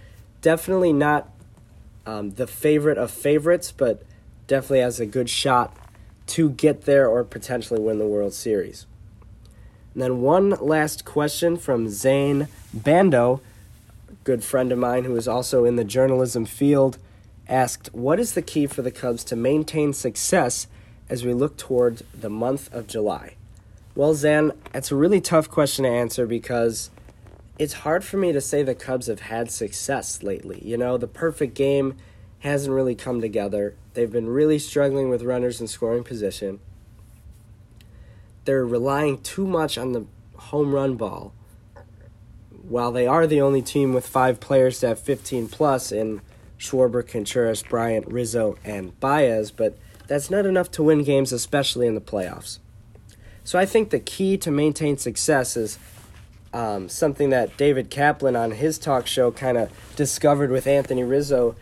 definitely 0.42 0.92
not 0.92 1.28
um, 2.04 2.30
the 2.32 2.46
favorite 2.46 2.98
of 2.98 3.10
favorites, 3.10 3.72
but 3.72 4.02
definitely 4.46 4.80
has 4.80 5.00
a 5.00 5.06
good 5.06 5.28
shot 5.28 5.76
to 6.28 6.50
get 6.50 6.82
there 6.82 7.08
or 7.08 7.24
potentially 7.24 7.80
win 7.80 7.98
the 7.98 8.06
World 8.06 8.34
Series. 8.34 8.86
And 9.94 10.02
then 10.02 10.20
one 10.20 10.50
last 10.50 11.04
question 11.04 11.56
from 11.56 11.88
Zane 11.88 12.48
Bando, 12.74 13.40
good 14.24 14.44
friend 14.44 14.70
of 14.70 14.78
mine 14.78 15.04
who 15.04 15.16
is 15.16 15.26
also 15.26 15.64
in 15.64 15.76
the 15.76 15.84
journalism 15.84 16.44
field, 16.44 16.98
asked, 17.48 17.88
What 17.94 18.20
is 18.20 18.34
the 18.34 18.42
key 18.42 18.66
for 18.66 18.82
the 18.82 18.90
Cubs 18.90 19.24
to 19.24 19.36
maintain 19.36 19.92
success 19.92 20.66
as 21.08 21.24
we 21.24 21.32
look 21.32 21.56
toward 21.56 22.02
the 22.12 22.28
month 22.28 22.72
of 22.74 22.86
July? 22.86 23.35
Well, 23.96 24.12
Zan, 24.12 24.52
it's 24.74 24.92
a 24.92 24.94
really 24.94 25.22
tough 25.22 25.48
question 25.48 25.84
to 25.84 25.88
answer 25.88 26.26
because 26.26 26.90
it's 27.58 27.72
hard 27.72 28.04
for 28.04 28.18
me 28.18 28.30
to 28.30 28.42
say 28.42 28.62
the 28.62 28.74
Cubs 28.74 29.06
have 29.06 29.20
had 29.20 29.50
success 29.50 30.22
lately. 30.22 30.60
You 30.62 30.76
know, 30.76 30.98
the 30.98 31.06
perfect 31.06 31.54
game 31.54 31.96
hasn't 32.40 32.74
really 32.74 32.94
come 32.94 33.22
together. 33.22 33.74
They've 33.94 34.12
been 34.12 34.28
really 34.28 34.58
struggling 34.58 35.08
with 35.08 35.22
runners 35.22 35.62
in 35.62 35.66
scoring 35.66 36.04
position. 36.04 36.60
They're 38.44 38.66
relying 38.66 39.22
too 39.22 39.46
much 39.46 39.78
on 39.78 39.92
the 39.92 40.04
home 40.36 40.74
run 40.74 40.96
ball. 40.96 41.32
While 42.68 42.92
they 42.92 43.06
are 43.06 43.26
the 43.26 43.40
only 43.40 43.62
team 43.62 43.94
with 43.94 44.06
five 44.06 44.40
players 44.40 44.80
to 44.80 44.88
have 44.88 44.98
15 44.98 45.48
plus 45.48 45.90
in 45.90 46.20
Schwarber, 46.58 47.06
Contreras, 47.06 47.62
Bryant, 47.62 48.06
Rizzo, 48.08 48.58
and 48.62 49.00
Baez, 49.00 49.50
but 49.50 49.78
that's 50.06 50.30
not 50.30 50.44
enough 50.44 50.70
to 50.72 50.82
win 50.82 51.02
games, 51.02 51.32
especially 51.32 51.86
in 51.86 51.94
the 51.94 52.00
playoffs. 52.02 52.58
So 53.46 53.60
I 53.60 53.64
think 53.64 53.90
the 53.90 54.00
key 54.00 54.36
to 54.38 54.50
maintain 54.50 54.98
success 54.98 55.56
is 55.56 55.78
um, 56.52 56.88
something 56.88 57.30
that 57.30 57.56
David 57.56 57.90
Kaplan 57.90 58.34
on 58.34 58.50
his 58.50 58.76
talk 58.76 59.06
show 59.06 59.30
kind 59.30 59.56
of 59.56 59.70
discovered 59.94 60.50
with 60.50 60.66
Anthony 60.66 61.04
Rizzo. 61.04 61.54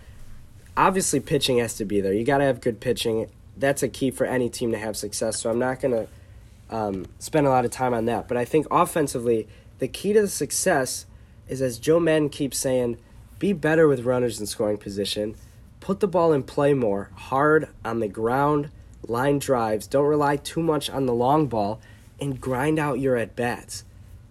Obviously, 0.79 1.21
pitching 1.21 1.59
has 1.59 1.75
to 1.75 1.85
be 1.85 2.01
there. 2.01 2.15
You 2.15 2.25
got 2.25 2.39
to 2.39 2.45
have 2.45 2.63
good 2.63 2.81
pitching. 2.81 3.29
That's 3.59 3.83
a 3.83 3.89
key 3.89 4.11
for 4.11 4.25
any 4.25 4.49
team 4.49 4.73
to 4.73 4.79
have 4.79 4.97
success. 4.97 5.39
So 5.39 5.51
I'm 5.51 5.59
not 5.59 5.79
going 5.79 5.93
to 5.93 6.75
um, 6.75 7.05
spend 7.19 7.47
a 7.47 7.51
lot 7.51 7.67
of 7.67 7.71
time 7.71 7.93
on 7.93 8.07
that. 8.07 8.29
But 8.29 8.39
I 8.39 8.47
think 8.47 8.67
offensively, 8.71 9.47
the 9.79 9.87
key 9.87 10.15
to 10.15 10.23
the 10.23 10.29
success 10.29 11.05
is, 11.49 11.61
as 11.61 11.79
Joe 11.79 12.01
Maddon 12.01 12.31
keeps 12.31 12.57
saying, 12.57 12.97
be 13.39 13.53
better 13.53 13.87
with 13.87 14.07
runners 14.07 14.41
in 14.41 14.47
scoring 14.47 14.79
position. 14.79 15.37
Put 15.81 16.01
the 16.01 16.09
ball 16.09 16.33
in 16.33 16.45
play 16.45 16.73
more, 16.73 17.11
hard 17.15 17.69
on 17.85 18.01
the 18.01 18.09
ground, 18.09 18.71
line 19.09 19.39
drives. 19.39 19.87
Don't 19.87 20.07
rely 20.07 20.37
too 20.37 20.63
much 20.63 20.91
on 20.91 21.07
the 21.07 21.15
long 21.15 21.47
ball, 21.47 21.81
and 22.21 22.41
grind 22.41 22.79
out 22.79 23.01
your 23.01 23.17
at 23.17 23.37
bats. 23.37 23.85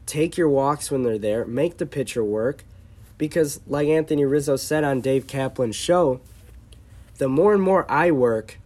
Take 0.06 0.38
your 0.38 0.50
walks 0.50 0.92
when 0.92 1.04
they're 1.04 1.18
there. 1.18 1.46
Make 1.46 1.78
the 1.78 1.86
pitcher 1.86 2.24
work. 2.24 2.64
Because, 3.18 3.62
like 3.68 3.88
Anthony 3.88 4.26
Rizzo 4.26 4.56
said 4.56 4.84
on 4.84 5.02
Dave 5.02 5.28
Kaplan's 5.28 5.76
show, 5.76 6.20
the 7.20 7.30
more 7.30 7.54
and 7.54 7.62
more 7.62 7.90
I 7.90 8.12
work 8.12 8.58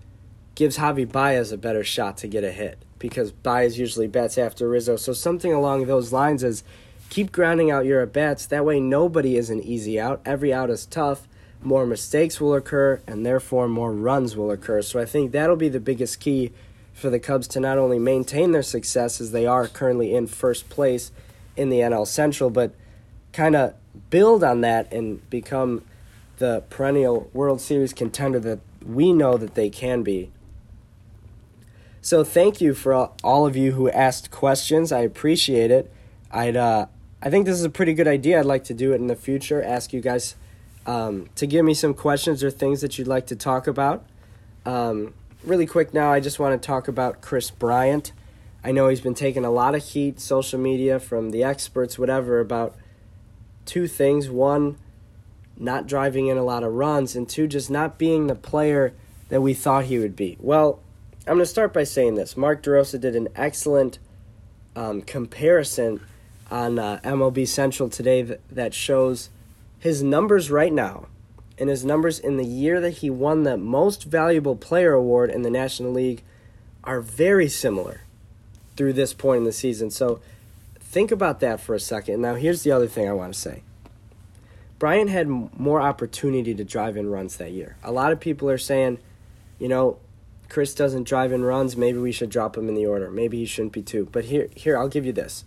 gives 0.56 0.78
Javi 0.78 1.10
Baez 1.10 1.52
a 1.52 1.58
better 1.58 1.84
shot 1.84 2.18
to 2.18 2.28
get 2.28 2.44
a 2.44 2.52
hit 2.52 2.80
because 3.00 3.32
Baez 3.32 3.78
usually 3.78 4.08
bats 4.08 4.38
after 4.38 4.68
Rizzo. 4.68 4.96
So 4.96 5.14
something 5.14 5.54
along 5.54 5.86
those 5.86 6.12
lines 6.12 6.44
is 6.44 6.64
keep 7.10 7.32
grounding 7.32 7.70
out 7.70 7.86
your 7.86 8.02
at 8.02 8.14
bats. 8.14 8.46
That 8.48 8.66
way, 8.66 8.80
nobody 8.80 9.38
is 9.38 9.50
an 9.50 9.62
easy 9.62 10.00
out. 10.00 10.22
Every 10.26 10.54
out 10.54 10.70
is 10.70 10.86
tough. 10.86 11.28
More 11.62 11.86
mistakes 11.86 12.40
will 12.40 12.54
occur, 12.54 13.02
and 13.08 13.26
therefore 13.26 13.68
more 13.68 13.92
runs 13.92 14.36
will 14.36 14.52
occur. 14.52 14.82
So 14.82 15.00
I 15.00 15.06
think 15.06 15.32
that'll 15.32 15.56
be 15.56 15.70
the 15.70 15.80
biggest 15.80 16.20
key 16.20 16.52
for 16.94 17.10
the 17.10 17.20
Cubs 17.20 17.48
to 17.50 17.60
not 17.60 17.78
only 17.78 18.00
maintain 18.00 18.52
their 18.52 18.64
success 18.64 19.22
as 19.22 19.32
they 19.32 19.46
are 19.46 19.68
currently 19.68 20.16
in 20.16 20.28
first 20.28 20.70
place 20.70 21.12
in 21.56 21.70
the 21.70 21.80
NL 21.80 22.08
Central, 22.08 22.50
but 22.50 22.74
kind 23.34 23.56
of 23.56 23.74
build 24.10 24.44
on 24.44 24.62
that 24.62 24.92
and 24.92 25.28
become 25.30 25.84
the 26.38 26.64
perennial 26.70 27.30
World 27.34 27.62
Series 27.62 27.94
contender 27.94 28.40
that 28.40 28.60
we 28.86 29.12
know 29.12 29.38
that 29.38 29.56
they 29.56 29.70
can 29.70 30.04
be. 30.04 30.32
So 32.02 32.24
thank 32.24 32.62
you 32.62 32.74
for 32.74 33.12
all 33.24 33.46
of 33.46 33.56
you 33.56 33.74
who 33.74 33.90
asked 33.90 34.32
questions. 34.32 34.92
I 34.92 35.02
appreciate 35.02 35.72
it. 35.72 35.92
I'd 36.32 36.56
uh, 36.56 36.86
I 37.22 37.30
think 37.30 37.46
this 37.46 37.58
is 37.58 37.64
a 37.64 37.70
pretty 37.70 37.94
good 37.94 38.08
idea. 38.08 38.40
I'd 38.40 38.46
like 38.46 38.64
to 38.66 38.74
do 38.74 38.94
it 38.94 38.96
in 38.96 39.08
the 39.08 39.16
future. 39.16 39.62
Ask 39.62 39.92
you 39.92 40.02
guys 40.02 40.36
um, 40.88 41.30
to 41.36 41.46
give 41.46 41.64
me 41.66 41.74
some 41.74 41.94
questions 41.94 42.44
or 42.44 42.50
things 42.50 42.82
that 42.82 42.98
you'd 42.98 43.08
like 43.08 43.28
to 43.28 43.36
talk 43.36 43.68
about. 43.68 44.06
Um, 44.66 45.14
really 45.44 45.66
quick 45.66 45.94
now, 45.94 46.12
I 46.12 46.20
just 46.22 46.40
want 46.40 46.60
to 46.60 46.66
talk 46.66 46.88
about 46.88 47.22
Kris 47.22 47.52
Bryant. 47.52 48.14
I 48.64 48.72
know 48.72 48.88
he's 48.88 49.02
been 49.02 49.14
taking 49.14 49.46
a 49.46 49.52
lot 49.52 49.76
of 49.76 49.84
heat, 49.84 50.20
social 50.20 50.60
media, 50.60 51.00
from 51.00 51.32
the 51.32 51.44
experts, 51.44 52.00
whatever, 52.00 52.40
about 52.40 52.76
two 53.66 53.88
things. 53.88 54.30
One, 54.30 54.78
not 55.58 55.88
driving 55.88 56.28
in 56.28 56.38
a 56.38 56.44
lot 56.44 56.64
of 56.64 56.74
runs, 56.74 57.16
and 57.16 57.30
two, 57.30 57.48
just 57.48 57.70
not 57.70 57.98
being 57.98 58.28
the 58.28 58.36
player 58.36 58.94
that 59.30 59.42
we 59.42 59.54
thought 59.54 59.86
he 59.86 60.00
would 60.00 60.16
be. 60.16 60.38
Well, 60.40 60.80
I'm 61.28 61.36
going 61.36 61.40
to 61.40 61.46
start 61.46 61.74
by 61.74 61.84
saying 61.84 62.16
this. 62.16 62.38
Mark 62.38 62.64
DeRosa 62.64 63.00
did 63.00 63.16
an 63.16 63.28
excellent 63.36 64.00
um, 64.76 65.02
comparison 65.02 66.02
on 66.50 66.80
uh, 66.80 67.02
MLB 67.04 67.46
Central 67.48 67.90
today 67.90 68.22
that, 68.22 68.48
that 68.50 68.74
shows 68.74 69.30
his 69.88 70.04
numbers 70.04 70.52
right 70.52 70.74
now 70.74 71.08
and 71.58 71.70
his 71.70 71.86
numbers 71.86 72.20
in 72.20 72.36
the 72.36 72.46
year 72.46 72.82
that 72.82 72.98
he 72.98 73.10
won 73.10 73.44
the 73.44 73.56
Most 73.56 74.04
Valuable 74.04 74.58
Player 74.58 74.92
Award 74.92 75.30
in 75.30 75.44
the 75.44 75.50
National 75.50 75.94
League 75.94 76.24
are 76.84 77.00
very 77.00 77.48
similar 77.48 78.02
through 78.76 78.92
this 78.92 79.14
point 79.14 79.38
in 79.40 79.44
the 79.46 79.54
season. 79.54 79.90
So 79.90 80.20
think 80.78 81.10
about 81.10 81.40
that 81.40 81.62
for 81.62 81.74
a 81.74 81.80
second. 81.80 82.22
Now, 82.22 82.36
here's 82.36 82.64
the 82.64 82.72
other 82.72 82.88
thing 82.88 83.08
I 83.08 83.14
want 83.14 83.34
to 83.34 83.40
say 83.40 83.64
Bryant 84.78 85.10
had 85.10 85.30
more 85.30 85.80
opportunity 85.80 86.54
to 86.54 86.66
drive 86.66 86.98
in 86.98 87.10
runs 87.10 87.38
that 87.38 87.54
year. 87.54 87.78
A 87.82 87.94
lot 87.94 88.12
of 88.12 88.20
people 88.20 88.50
are 88.50 88.58
saying, 88.58 89.00
you 89.58 89.70
know, 89.70 90.00
Kris 90.50 90.76
doesn't 90.76 91.08
drive 91.08 91.32
in 91.32 91.46
runs. 91.46 91.78
Maybe 91.78 91.98
we 91.98 92.12
should 92.12 92.30
drop 92.30 92.58
him 92.58 92.68
in 92.68 92.76
the 92.76 92.86
order. 92.86 93.10
Maybe 93.10 93.38
he 93.38 93.46
shouldn't 93.46 93.72
be 93.72 93.84
two. 93.84 94.10
But 94.12 94.26
here, 94.26 94.50
here, 94.54 94.78
I'll 94.78 94.90
give 94.90 95.06
you 95.06 95.14
this. 95.14 95.46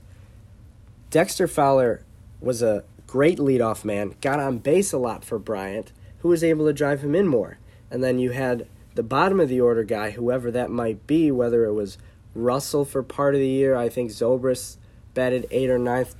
Dexter 1.10 1.46
Fowler 1.46 2.02
was 2.40 2.62
a 2.62 2.84
great 3.10 3.38
leadoff 3.38 3.84
man, 3.84 4.14
got 4.20 4.38
on 4.38 4.58
base 4.58 4.92
a 4.92 4.98
lot 4.98 5.24
for 5.24 5.36
Bryant, 5.36 5.90
who 6.20 6.28
was 6.28 6.44
able 6.44 6.64
to 6.66 6.72
drive 6.72 7.00
him 7.00 7.16
in 7.16 7.26
more. 7.26 7.58
And 7.90 8.04
then 8.04 8.20
you 8.20 8.30
had 8.30 8.68
the 8.94 9.02
bottom 9.02 9.40
of 9.40 9.48
the 9.48 9.60
order 9.60 9.82
guy, 9.82 10.12
whoever 10.12 10.48
that 10.52 10.70
might 10.70 11.08
be, 11.08 11.32
whether 11.32 11.64
it 11.64 11.72
was 11.72 11.98
Russell 12.36 12.84
for 12.84 13.02
part 13.02 13.34
of 13.34 13.40
the 13.40 13.48
year. 13.48 13.74
I 13.74 13.88
think 13.88 14.12
Zobrist 14.12 14.76
batted 15.12 15.48
eighth 15.50 15.70
or 15.70 15.78
ninth, 15.78 16.14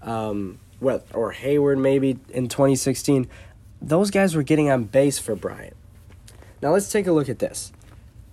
um, 0.00 0.58
what 0.78 1.06
or 1.12 1.34
Heyward 1.34 1.78
maybe 1.78 2.18
in 2.30 2.48
2016. 2.48 3.28
Those 3.82 4.10
guys 4.10 4.34
were 4.34 4.42
getting 4.42 4.70
on 4.70 4.84
base 4.84 5.18
for 5.18 5.34
Bryant. 5.36 5.76
Now 6.62 6.72
let's 6.72 6.90
take 6.90 7.06
a 7.06 7.12
look 7.12 7.28
at 7.28 7.38
this. 7.38 7.70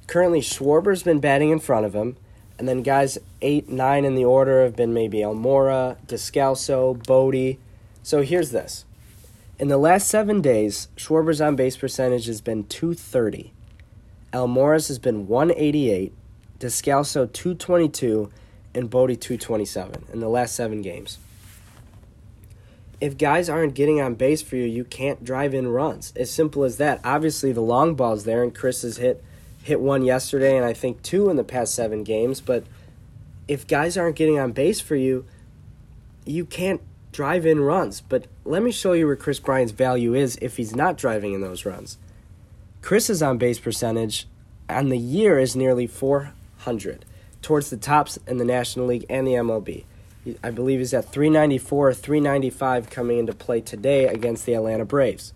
Currently, 0.07 0.39
Schwarber's 0.39 1.03
been 1.03 1.19
batting 1.19 1.49
in 1.49 1.59
front 1.59 1.85
of 1.85 1.93
him, 1.93 2.15
and 2.57 2.69
then 2.69 2.83
guys 2.83 3.17
eight, 3.41 3.67
nine 3.67 4.05
in 4.05 4.15
the 4.15 4.23
order 4.23 4.63
have 4.63 4.77
been 4.77 4.93
maybe 4.93 5.17
Almora, 5.17 5.97
Descalso, 6.07 7.05
Bote. 7.05 7.57
So 8.07 8.21
here's 8.21 8.51
this. 8.51 8.85
In 9.59 9.67
the 9.67 9.77
last 9.77 10.07
seven 10.07 10.39
days, 10.39 10.87
Schwarber's 10.95 11.41
on 11.41 11.57
base 11.57 11.75
percentage 11.75 12.27
has 12.27 12.39
been 12.39 12.63
230. 12.63 13.51
Almora's 14.31 14.87
has 14.87 14.97
been 14.97 15.27
188, 15.27 16.13
Descalso 16.57 17.29
222, 17.29 18.31
and 18.73 18.89
Bote 18.89 19.19
227 19.19 20.05
in 20.13 20.21
the 20.21 20.29
last 20.29 20.55
seven 20.55 20.81
games. 20.81 21.17
If 23.01 23.17
guys 23.17 23.49
aren't 23.49 23.75
getting 23.75 23.99
on 23.99 24.15
base 24.15 24.41
for 24.41 24.55
you, 24.55 24.63
you 24.63 24.85
can't 24.85 25.25
drive 25.25 25.53
in 25.53 25.67
runs. 25.67 26.13
As 26.15 26.31
simple 26.31 26.63
as 26.63 26.77
that. 26.77 27.01
Obviously, 27.03 27.51
the 27.51 27.59
long 27.59 27.93
ball's 27.93 28.23
there, 28.23 28.41
and 28.41 28.55
Kris 28.55 28.83
has 28.83 28.95
hit 28.95 29.21
hit 29.63 29.81
one 29.81 30.05
yesterday, 30.05 30.55
and 30.55 30.65
I 30.65 30.71
think 30.71 31.01
two 31.01 31.29
in 31.29 31.35
the 31.35 31.43
past 31.43 31.75
seven 31.75 32.05
games. 32.05 32.39
But 32.39 32.63
if 33.49 33.67
guys 33.67 33.97
aren't 33.97 34.15
getting 34.15 34.39
on 34.39 34.53
base 34.53 34.79
for 34.79 34.95
you, 34.95 35.25
you 36.25 36.45
can't 36.45 36.79
drive 37.17 37.47
in 37.47 37.59
runs. 37.59 37.99
But 37.99 38.27
let 38.45 38.61
me 38.61 38.71
show 38.71 38.93
you 38.93 39.07
where 39.07 39.15
Kris 39.15 39.39
Bryant's 39.39 39.71
value 39.71 40.13
is 40.13 40.37
if 40.39 40.57
he's 40.57 40.75
not 40.75 40.99
driving 40.99 41.33
in 41.33 41.41
those 41.41 41.65
runs. 41.65 41.97
Kris's 42.83 43.23
on 43.23 43.39
base 43.39 43.57
percentage 43.57 44.27
on 44.69 44.89
the 44.89 44.99
year 44.99 45.39
is 45.39 45.55
nearly 45.55 45.87
400, 45.87 47.05
towards 47.41 47.71
the 47.71 47.77
tops 47.77 48.19
in 48.27 48.37
the 48.37 48.45
National 48.45 48.85
League 48.85 49.07
and 49.09 49.25
the 49.25 49.31
MLB. 49.31 49.85
I 50.43 50.51
believe 50.51 50.77
he's 50.77 50.93
at 50.93 51.11
394 51.11 51.89
or 51.89 51.93
395 51.95 52.91
coming 52.91 53.17
into 53.17 53.33
play 53.33 53.61
today 53.61 54.05
against 54.05 54.45
the 54.45 54.53
Atlanta 54.53 54.85
Braves. 54.85 55.33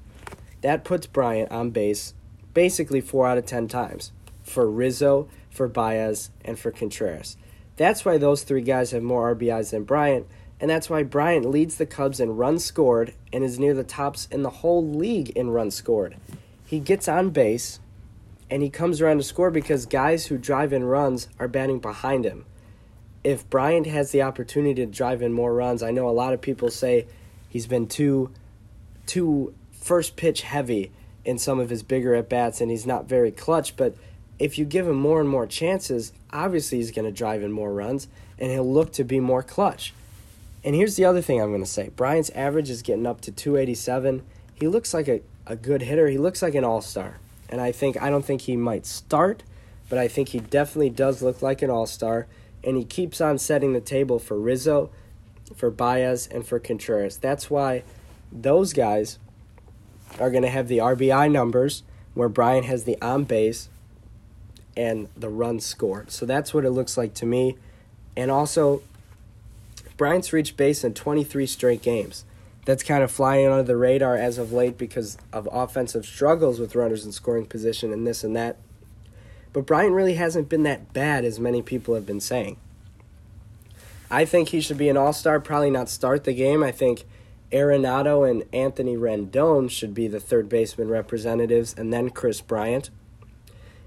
That 0.61 0.83
puts 0.83 1.07
Bryant 1.07 1.51
on 1.51 1.71
base 1.71 2.13
basically 2.53 3.01
4 3.01 3.27
out 3.27 3.37
of 3.39 3.47
10 3.47 3.67
times 3.67 4.11
for 4.43 4.69
Rizzo, 4.69 5.27
for 5.49 5.67
Baez, 5.67 6.29
and 6.45 6.59
for 6.59 6.69
Contreras. 6.69 7.37
That's 7.75 8.05
why 8.05 8.19
those 8.19 8.43
three 8.43 8.61
guys 8.61 8.91
have 8.91 9.01
more 9.01 9.33
RBIs 9.33 9.71
than 9.71 9.83
Bryant, 9.83 10.27
and 10.61 10.69
that's 10.69 10.91
why 10.91 11.01
Bryant 11.01 11.49
leads 11.49 11.77
the 11.77 11.87
Cubs 11.87 12.19
in 12.19 12.37
runs 12.37 12.63
scored 12.63 13.15
and 13.33 13.43
is 13.43 13.57
near 13.57 13.73
the 13.73 13.83
tops 13.83 14.27
in 14.29 14.43
the 14.43 14.49
whole 14.51 14.87
league 14.87 15.31
in 15.31 15.49
runs 15.49 15.73
scored. 15.73 16.15
He 16.67 16.79
gets 16.79 17.07
on 17.07 17.31
base 17.31 17.79
and 18.47 18.61
he 18.61 18.69
comes 18.69 19.01
around 19.01 19.17
to 19.17 19.23
score 19.23 19.49
because 19.49 19.87
guys 19.87 20.27
who 20.27 20.37
drive 20.37 20.71
in 20.71 20.83
runs 20.83 21.27
are 21.39 21.47
batting 21.47 21.79
behind 21.79 22.25
him. 22.25 22.45
If 23.23 23.49
Bryant 23.49 23.87
has 23.87 24.11
the 24.11 24.21
opportunity 24.21 24.75
to 24.75 24.85
drive 24.85 25.23
in 25.23 25.33
more 25.33 25.51
runs, 25.51 25.81
I 25.81 25.89
know 25.89 26.07
a 26.07 26.11
lot 26.11 26.33
of 26.33 26.41
people 26.41 26.69
say 26.69 27.07
he's 27.49 27.67
been 27.67 27.87
too 27.87 28.31
too 29.07 29.55
first 29.71 30.15
pitch 30.15 30.43
heavy 30.43 30.91
in 31.25 31.39
some 31.39 31.59
of 31.59 31.71
his 31.71 31.81
bigger 31.81 32.13
at 32.13 32.29
bats 32.29 32.61
and 32.61 32.69
he's 32.69 32.85
not 32.85 33.09
very 33.09 33.31
clutch, 33.31 33.75
but 33.75 33.95
if 34.37 34.59
you 34.59 34.65
give 34.65 34.87
him 34.87 34.95
more 34.95 35.19
and 35.19 35.29
more 35.29 35.47
chances, 35.47 36.13
obviously 36.31 36.77
he's 36.77 36.91
going 36.91 37.05
to 37.05 37.11
drive 37.11 37.41
in 37.41 37.51
more 37.51 37.73
runs 37.73 38.07
and 38.37 38.51
he'll 38.51 38.71
look 38.71 38.91
to 38.93 39.03
be 39.03 39.19
more 39.19 39.41
clutch. 39.41 39.93
And 40.63 40.75
here's 40.75 40.95
the 40.95 41.05
other 41.05 41.21
thing 41.21 41.41
I'm 41.41 41.49
going 41.49 41.63
to 41.63 41.69
say 41.69 41.89
Bryant's 41.89 42.29
average 42.31 42.69
is 42.69 42.81
getting 42.81 43.07
up 43.07 43.21
to 43.21 43.31
287. 43.31 44.23
He 44.53 44.67
looks 44.67 44.93
like 44.93 45.07
a, 45.07 45.21
a 45.47 45.55
good 45.55 45.81
hitter. 45.83 46.07
He 46.07 46.17
looks 46.17 46.41
like 46.41 46.55
an 46.55 46.63
all 46.63 46.81
star. 46.81 47.17
And 47.49 47.59
I 47.59 47.71
think, 47.71 48.01
I 48.01 48.09
don't 48.09 48.23
think 48.23 48.41
he 48.41 48.55
might 48.55 48.85
start, 48.85 49.43
but 49.89 49.97
I 49.97 50.07
think 50.07 50.29
he 50.29 50.39
definitely 50.39 50.91
does 50.91 51.21
look 51.21 51.41
like 51.41 51.61
an 51.61 51.69
all 51.69 51.85
star. 51.85 52.27
And 52.63 52.77
he 52.77 52.85
keeps 52.85 53.19
on 53.19 53.39
setting 53.39 53.73
the 53.73 53.81
table 53.81 54.19
for 54.19 54.39
Rizzo, 54.39 54.91
for 55.55 55.71
Baez, 55.71 56.27
and 56.27 56.45
for 56.45 56.59
Contreras. 56.59 57.17
That's 57.17 57.49
why 57.49 57.83
those 58.31 58.71
guys 58.71 59.17
are 60.19 60.29
going 60.29 60.43
to 60.43 60.49
have 60.49 60.67
the 60.67 60.77
RBI 60.77 61.31
numbers 61.31 61.83
where 62.13 62.29
Bryant 62.29 62.65
has 62.65 62.83
the 62.83 63.01
on 63.01 63.23
base 63.23 63.69
and 64.77 65.07
the 65.17 65.29
run 65.29 65.59
scored. 65.59 66.11
So 66.11 66.25
that's 66.25 66.53
what 66.53 66.65
it 66.65 66.71
looks 66.71 66.97
like 66.97 67.13
to 67.15 67.25
me. 67.25 67.57
And 68.15 68.29
also, 68.29 68.83
Bryant's 70.01 70.33
reached 70.33 70.57
base 70.57 70.83
in 70.83 70.95
23 70.95 71.45
straight 71.45 71.83
games. 71.83 72.25
That's 72.65 72.81
kind 72.81 73.03
of 73.03 73.11
flying 73.11 73.45
under 73.45 73.61
the 73.61 73.77
radar 73.77 74.15
as 74.15 74.39
of 74.39 74.51
late 74.51 74.75
because 74.75 75.15
of 75.31 75.47
offensive 75.51 76.07
struggles 76.07 76.59
with 76.59 76.73
runners 76.73 77.05
in 77.05 77.11
scoring 77.11 77.45
position 77.45 77.93
and 77.93 78.07
this 78.07 78.23
and 78.23 78.35
that. 78.35 78.57
But 79.53 79.67
Bryant 79.67 79.93
really 79.93 80.15
hasn't 80.15 80.49
been 80.49 80.63
that 80.63 80.91
bad 80.91 81.23
as 81.23 81.39
many 81.39 81.61
people 81.61 81.93
have 81.93 82.07
been 82.07 82.19
saying. 82.19 82.57
I 84.09 84.25
think 84.25 84.49
he 84.49 84.59
should 84.59 84.79
be 84.79 84.89
an 84.89 84.97
all 84.97 85.13
star, 85.13 85.39
probably 85.39 85.69
not 85.69 85.87
start 85.87 86.23
the 86.23 86.33
game. 86.33 86.63
I 86.63 86.71
think 86.71 87.03
Arenado 87.51 88.27
and 88.27 88.43
Anthony 88.51 88.97
Rendon 88.97 89.69
should 89.69 89.93
be 89.93 90.07
the 90.07 90.19
third 90.19 90.49
baseman 90.49 90.89
representatives, 90.89 91.75
and 91.77 91.93
then 91.93 92.09
Kris 92.09 92.41
Bryant. 92.41 92.89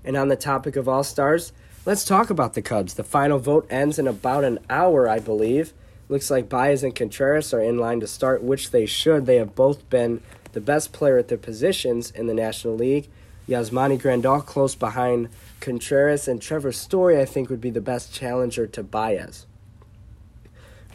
And 0.05 0.17
on 0.17 0.29
the 0.29 0.37
topic 0.37 0.77
of 0.77 0.89
All 0.89 1.03
Stars, 1.03 1.53
let's 1.85 2.05
talk 2.05 2.31
about 2.31 2.55
the 2.55 2.63
Cubs. 2.63 2.95
The 2.95 3.03
final 3.03 3.41
vote 3.41 3.67
ends 3.69 3.99
in 3.99 4.07
about 4.07 4.45
an 4.45 4.61
hour, 4.71 5.09
I 5.09 5.19
believe. 5.19 5.73
Looks 6.09 6.31
like 6.31 6.49
Baez 6.49 6.83
and 6.83 6.95
Contreras 6.95 7.55
are 7.55 7.63
in 7.63 7.79
line 7.79 8.01
to 8.01 8.07
start, 8.07 8.43
which 8.43 8.71
they 8.71 8.87
should. 8.87 9.27
They 9.27 9.37
have 9.37 9.55
both 9.55 9.89
been 9.89 10.21
the 10.53 10.61
best 10.61 10.93
player 10.93 11.19
at 11.19 11.29
their 11.29 11.39
positions 11.39 12.11
in 12.11 12.27
the 12.27 12.35
National 12.35 12.75
League. 12.75 13.09
Yasmani 13.49 14.01
Grandal 14.01 14.45
close 14.45 14.75
behind 14.75 15.29
Contreras, 15.61 16.29
and 16.29 16.41
Trevor 16.41 16.73
Story, 16.73 17.21
I 17.21 17.25
think, 17.25 17.51
would 17.51 17.61
be 17.61 17.71
the 17.71 17.81
best 17.81 18.13
challenger 18.13 18.67
to 18.67 18.83
Baez. 18.83 19.47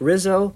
Rizzo, 0.00 0.54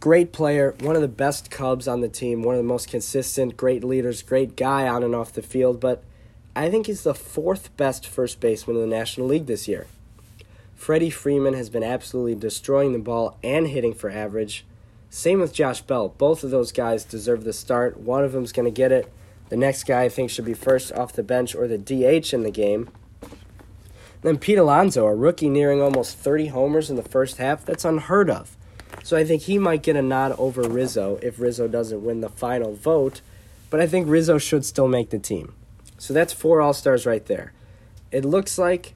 great 0.00 0.32
player, 0.32 0.74
one 0.80 0.96
of 0.96 1.02
the 1.02 1.08
best 1.08 1.50
Cubs 1.50 1.88
on 1.88 2.00
the 2.00 2.08
team, 2.08 2.42
one 2.42 2.54
of 2.54 2.60
the 2.60 2.68
most 2.68 2.88
consistent, 2.88 3.56
great 3.56 3.82
leaders, 3.82 4.22
great 4.22 4.56
guy 4.56 4.86
on 4.86 5.02
and 5.02 5.14
off 5.14 5.32
the 5.32 5.42
field, 5.42 5.80
but 5.80 6.04
I 6.54 6.70
think 6.70 6.86
he's 6.86 7.02
the 7.02 7.14
fourth 7.14 7.76
best 7.76 8.06
first 8.06 8.38
baseman 8.38 8.76
in 8.76 8.82
the 8.82 8.96
National 8.96 9.26
League 9.26 9.46
this 9.46 9.66
year. 9.66 9.86
Freddie 10.84 11.08
Freeman 11.08 11.54
has 11.54 11.70
been 11.70 11.82
absolutely 11.82 12.34
destroying 12.34 12.92
the 12.92 12.98
ball 12.98 13.38
and 13.42 13.68
hitting 13.68 13.94
for 13.94 14.10
average. 14.10 14.66
Same 15.08 15.40
with 15.40 15.54
Josh 15.54 15.80
Bell. 15.80 16.10
Both 16.10 16.44
of 16.44 16.50
those 16.50 16.72
guys 16.72 17.04
deserve 17.04 17.44
the 17.44 17.54
start. 17.54 17.96
One 17.96 18.22
of 18.22 18.32
them's 18.32 18.52
going 18.52 18.66
to 18.66 18.70
get 18.70 18.92
it. 18.92 19.10
The 19.48 19.56
next 19.56 19.84
guy 19.84 20.02
I 20.02 20.08
think 20.10 20.28
should 20.28 20.44
be 20.44 20.52
first 20.52 20.92
off 20.92 21.14
the 21.14 21.22
bench 21.22 21.54
or 21.54 21.66
the 21.66 21.78
DH 21.78 22.34
in 22.34 22.42
the 22.42 22.50
game. 22.50 22.90
Then 24.20 24.36
Pete 24.36 24.58
Alonso, 24.58 25.06
a 25.06 25.14
rookie 25.14 25.48
nearing 25.48 25.80
almost 25.80 26.18
30 26.18 26.48
homers 26.48 26.90
in 26.90 26.96
the 26.96 27.02
first 27.02 27.38
half. 27.38 27.64
That's 27.64 27.86
unheard 27.86 28.28
of. 28.28 28.54
So 29.02 29.16
I 29.16 29.24
think 29.24 29.44
he 29.44 29.56
might 29.56 29.82
get 29.82 29.96
a 29.96 30.02
nod 30.02 30.32
over 30.32 30.60
Rizzo 30.60 31.18
if 31.22 31.40
Rizzo 31.40 31.66
doesn't 31.66 32.04
win 32.04 32.20
the 32.20 32.28
final 32.28 32.74
vote. 32.74 33.22
But 33.70 33.80
I 33.80 33.86
think 33.86 34.06
Rizzo 34.06 34.36
should 34.36 34.66
still 34.66 34.88
make 34.88 35.08
the 35.08 35.18
team. 35.18 35.54
So 35.96 36.12
that's 36.12 36.34
four 36.34 36.60
All 36.60 36.74
Stars 36.74 37.06
right 37.06 37.24
there. 37.24 37.54
It 38.12 38.26
looks 38.26 38.58
like 38.58 38.92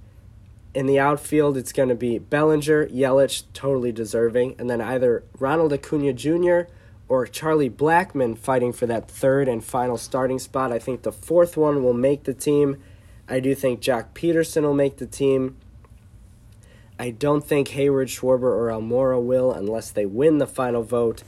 in 0.75 0.87
the 0.87 0.99
outfield 0.99 1.57
it's 1.57 1.73
going 1.73 1.89
to 1.89 1.95
be 1.95 2.19
Bellinger, 2.19 2.87
Yelich, 2.89 3.45
totally 3.53 3.93
deserving, 3.93 4.55
and 4.59 4.69
then 4.69 4.81
either 4.81 5.25
Ronald 5.39 5.73
Acuna 5.73 6.13
Jr. 6.13 6.71
or 7.09 7.27
Charlie 7.27 7.71
Blackmon 7.71 8.37
fighting 8.37 8.73
for 8.73 8.87
that 8.87 9.11
third 9.11 9.49
and 9.49 9.65
final 9.65 9.97
starting 9.97 10.39
spot. 10.39 10.73
I 10.73 10.79
think 10.79 11.03
the 11.03 11.13
fourth 11.13 11.57
one 11.57 11.83
will 11.83 11.95
make 11.95 12.25
the 12.25 12.35
team. 12.35 12.77
I 13.29 13.41
do 13.41 13.55
think 13.55 13.81
Joc 13.81 14.09
Pederson 14.15 14.63
will 14.63 14.75
make 14.75 14.99
the 14.99 15.07
team. 15.07 15.57
I 16.99 17.11
don't 17.11 17.45
think 17.45 17.69
Heyward, 17.69 18.09
Schwarber, 18.09 18.43
or 18.43 18.69
Almora 18.69 19.23
will 19.23 19.53
unless 19.53 19.91
they 19.91 20.05
win 20.05 20.39
the 20.39 20.47
final 20.47 20.83
vote. 20.83 21.23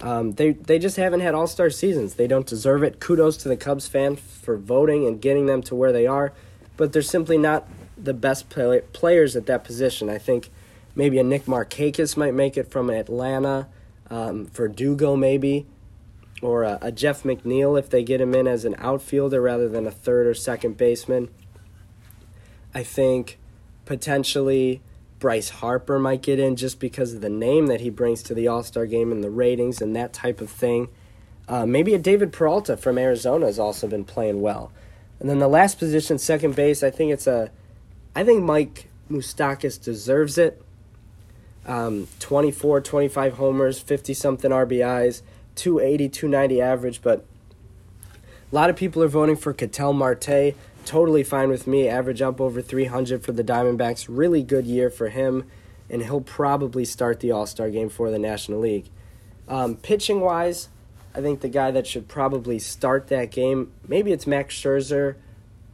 Um, 0.00 0.32
they 0.32 0.52
they 0.52 0.78
just 0.78 0.96
haven't 0.96 1.20
had 1.20 1.34
all 1.34 1.46
star 1.46 1.68
seasons. 1.68 2.14
They 2.14 2.26
don't 2.26 2.46
deserve 2.46 2.82
it. 2.82 3.00
Kudos 3.00 3.36
to 3.38 3.48
the 3.48 3.56
Cubs 3.56 3.86
fan 3.86 4.16
for 4.16 4.56
voting 4.56 5.06
and 5.06 5.20
getting 5.20 5.46
them 5.46 5.62
to 5.62 5.74
where 5.74 5.92
they 5.92 6.06
are, 6.06 6.32
but 6.76 6.92
they're 6.92 7.02
simply 7.02 7.36
not 7.36 7.68
the 8.04 8.14
best 8.14 8.48
play, 8.48 8.80
players 8.92 9.36
at 9.36 9.46
that 9.46 9.64
position. 9.64 10.08
I 10.08 10.18
think 10.18 10.50
maybe 10.94 11.18
a 11.18 11.24
Nick 11.24 11.44
Markakis 11.46 12.16
might 12.16 12.34
make 12.34 12.56
it 12.56 12.70
from 12.70 12.90
Atlanta, 12.90 13.68
um, 14.10 14.46
Verdugo 14.46 15.16
maybe, 15.16 15.66
or 16.42 16.64
a, 16.64 16.78
a 16.80 16.92
Jeff 16.92 17.22
McNeil 17.22 17.78
if 17.78 17.90
they 17.90 18.02
get 18.02 18.20
him 18.20 18.34
in 18.34 18.46
as 18.46 18.64
an 18.64 18.74
outfielder 18.78 19.40
rather 19.40 19.68
than 19.68 19.86
a 19.86 19.90
third 19.90 20.26
or 20.26 20.34
second 20.34 20.76
baseman. 20.76 21.28
I 22.74 22.82
think 22.82 23.38
potentially 23.84 24.80
Bryce 25.18 25.50
Harper 25.50 25.98
might 25.98 26.22
get 26.22 26.38
in 26.38 26.56
just 26.56 26.80
because 26.80 27.12
of 27.12 27.20
the 27.20 27.28
name 27.28 27.66
that 27.66 27.80
he 27.80 27.90
brings 27.90 28.22
to 28.24 28.34
the 28.34 28.48
All 28.48 28.62
Star 28.62 28.86
game 28.86 29.12
and 29.12 29.22
the 29.22 29.30
ratings 29.30 29.82
and 29.82 29.94
that 29.94 30.12
type 30.12 30.40
of 30.40 30.50
thing. 30.50 30.88
Uh, 31.46 31.66
maybe 31.66 31.94
a 31.94 31.98
David 31.98 32.32
Peralta 32.32 32.76
from 32.76 32.96
Arizona 32.96 33.46
has 33.46 33.58
also 33.58 33.88
been 33.88 34.04
playing 34.04 34.40
well. 34.40 34.72
And 35.18 35.28
then 35.28 35.40
the 35.40 35.48
last 35.48 35.78
position, 35.78 36.16
second 36.16 36.56
base, 36.56 36.82
I 36.82 36.90
think 36.90 37.12
it's 37.12 37.26
a, 37.26 37.50
I 38.14 38.24
think 38.24 38.42
Mike 38.42 38.88
Moustakas 39.10 39.82
deserves 39.82 40.38
it. 40.38 40.62
Um, 41.66 42.08
24, 42.20 42.80
25 42.80 43.34
homers, 43.34 43.78
50 43.78 44.14
something 44.14 44.50
RBIs, 44.50 45.22
280, 45.56 46.08
290 46.08 46.60
average, 46.60 47.02
but 47.02 47.24
a 48.50 48.54
lot 48.54 48.70
of 48.70 48.76
people 48.76 49.02
are 49.02 49.08
voting 49.08 49.36
for 49.36 49.52
Ketel 49.52 49.92
Marte 49.92 50.54
totally 50.84 51.22
fine 51.22 51.48
with 51.48 51.66
me. 51.66 51.88
Average 51.88 52.22
up 52.22 52.40
over 52.40 52.60
300 52.60 53.22
for 53.22 53.32
the 53.32 53.44
Diamondbacks. 53.44 54.06
Really 54.08 54.42
good 54.42 54.66
year 54.66 54.90
for 54.90 55.08
him, 55.08 55.44
and 55.88 56.02
he'll 56.02 56.20
probably 56.20 56.84
start 56.84 57.20
the 57.20 57.30
All 57.30 57.46
Star 57.46 57.70
game 57.70 57.88
for 57.88 58.10
the 58.10 58.18
National 58.18 58.60
League. 58.60 58.88
Um, 59.48 59.76
pitching 59.76 60.20
wise, 60.20 60.68
I 61.14 61.20
think 61.20 61.40
the 61.40 61.48
guy 61.48 61.70
that 61.70 61.86
should 61.86 62.08
probably 62.08 62.58
start 62.58 63.08
that 63.08 63.30
game, 63.30 63.72
maybe 63.86 64.12
it's 64.12 64.26
Max 64.26 64.54
Scherzer. 64.54 65.16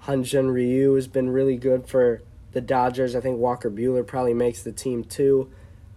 Hyun-Jin 0.05 0.51
Ryu 0.51 0.94
has 0.94 1.09
been 1.09 1.31
really 1.31 1.57
good 1.57 1.87
for 1.87 2.22
the 2.57 2.62
Dodgers. 2.62 3.14
I 3.14 3.21
think 3.21 3.38
Walker 3.38 3.71
Buehler 3.71 4.05
probably 4.05 4.33
makes 4.33 4.62
the 4.62 4.73
team 4.73 5.05
too. 5.05 5.51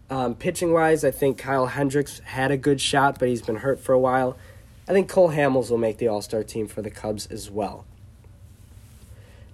Um, 0.10 0.36
pitching 0.36 0.74
wise, 0.74 1.06
I 1.06 1.12
think 1.12 1.38
Kyle 1.38 1.68
Hendricks 1.68 2.20
had 2.20 2.52
a 2.52 2.58
good 2.58 2.82
shot, 2.82 3.18
but 3.18 3.30
he's 3.30 3.42
been 3.42 3.58
hurt 3.58 3.80
for 3.80 3.94
a 3.94 4.00
while. 4.00 4.38
I 4.86 4.92
think 4.92 5.08
Cole 5.08 5.30
Hamels 5.30 5.72
will 5.72 5.78
make 5.78 6.00
the 6.00 6.10
All 6.10 6.22
Star 6.22 6.44
team 6.44 6.68
for 6.68 6.82
the 6.82 6.90
Cubs 6.90 7.28
as 7.28 7.50
well. 7.50 7.86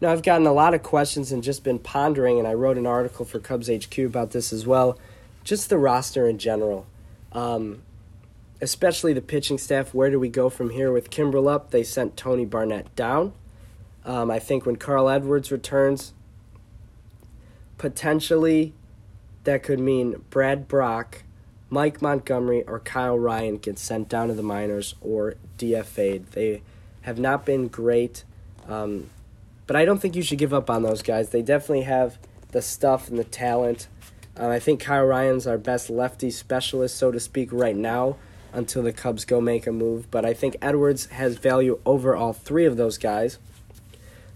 Now, 0.02 0.12
I've 0.12 0.24
gotten 0.24 0.48
a 0.48 0.52
lot 0.52 0.74
of 0.74 0.82
questions 0.82 1.32
and 1.32 1.44
just 1.44 1.63
been 1.63 1.78
pondering, 1.78 2.39
and 2.39 2.48
I 2.48 2.56
wrote 2.56 2.78
an 2.78 2.88
article 2.88 3.24
for 3.24 3.39
Cubs 3.39 3.70
HQ 3.70 4.00
about 4.00 4.32
this 4.32 4.52
as 4.52 4.65
well. 4.65 4.98
Just 5.44 5.70
the 5.70 5.78
roster 5.78 6.28
in 6.28 6.39
general, 6.39 6.88
um, 7.34 7.84
especially 8.62 9.13
the 9.13 9.22
pitching 9.22 9.60
staff. 9.60 9.94
Where 9.94 10.10
do 10.10 10.20
we 10.20 10.30
go 10.30 10.50
from 10.50 10.72
here 10.72 10.91
with 10.91 11.12
Kimbrel 11.12 11.54
up? 11.54 11.70
They 11.70 11.84
sent 11.84 12.18
Tony 12.18 12.46
Barnette 12.46 12.96
down. 12.96 13.34
Um, 14.04 14.32
I 14.32 14.39
think 14.39 14.65
when 14.65 14.78
Carl 14.78 15.08
Edwards 15.08 15.52
returns, 15.52 16.13
potentially 17.78 18.74
that 19.44 19.64
could 19.64 19.80
mean 19.80 20.24
Brad 20.30 20.68
Brach, 20.68 21.24
Mike 21.70 22.02
Montgomery, 22.02 22.64
or 22.64 22.80
Kyle 22.80 23.18
Ryan 23.18 23.58
gets 23.58 23.82
sent 23.82 24.10
down 24.10 24.28
to 24.28 24.34
the 24.34 24.44
minors 24.44 24.96
or 25.02 25.36
DFA'd. 25.58 26.32
They 26.32 26.62
have 27.02 27.20
not 27.20 27.46
been 27.46 27.68
great, 27.68 28.24
um, 28.68 29.10
but 29.68 29.76
I 29.76 29.86
don't 29.86 30.00
think 30.00 30.16
you 30.16 30.24
should 30.24 30.40
give 30.40 30.54
up 30.54 30.70
on 30.70 30.84
those 30.84 31.02
guys. 31.02 31.30
They 31.30 31.42
definitely 31.42 31.84
have 31.84 32.18
the 32.52 32.62
stuff 32.62 33.10
and 33.10 33.18
the 33.18 33.24
talent. 33.24 33.88
Uh, 34.38 34.50
I 34.50 34.60
think 34.60 34.80
Kyle 34.80 35.06
Ryan's 35.06 35.48
our 35.48 35.58
best 35.58 35.90
lefty 35.90 36.32
specialist, 36.32 36.98
so 36.98 37.12
to 37.12 37.20
speak, 37.20 37.50
right 37.52 37.76
now 37.76 38.18
until 38.52 38.84
the 38.84 38.94
Cubs 38.94 39.26
go 39.26 39.42
make 39.42 39.68
a 39.68 39.72
move. 39.72 40.10
But 40.10 40.26
I 40.26 40.34
think 40.34 40.56
Edwards 40.62 41.08
has 41.08 41.38
value 41.38 41.80
over 41.86 42.16
all 42.16 42.34
three 42.34 42.66
of 42.66 42.78
those 42.78 42.98
guys. 42.98 43.38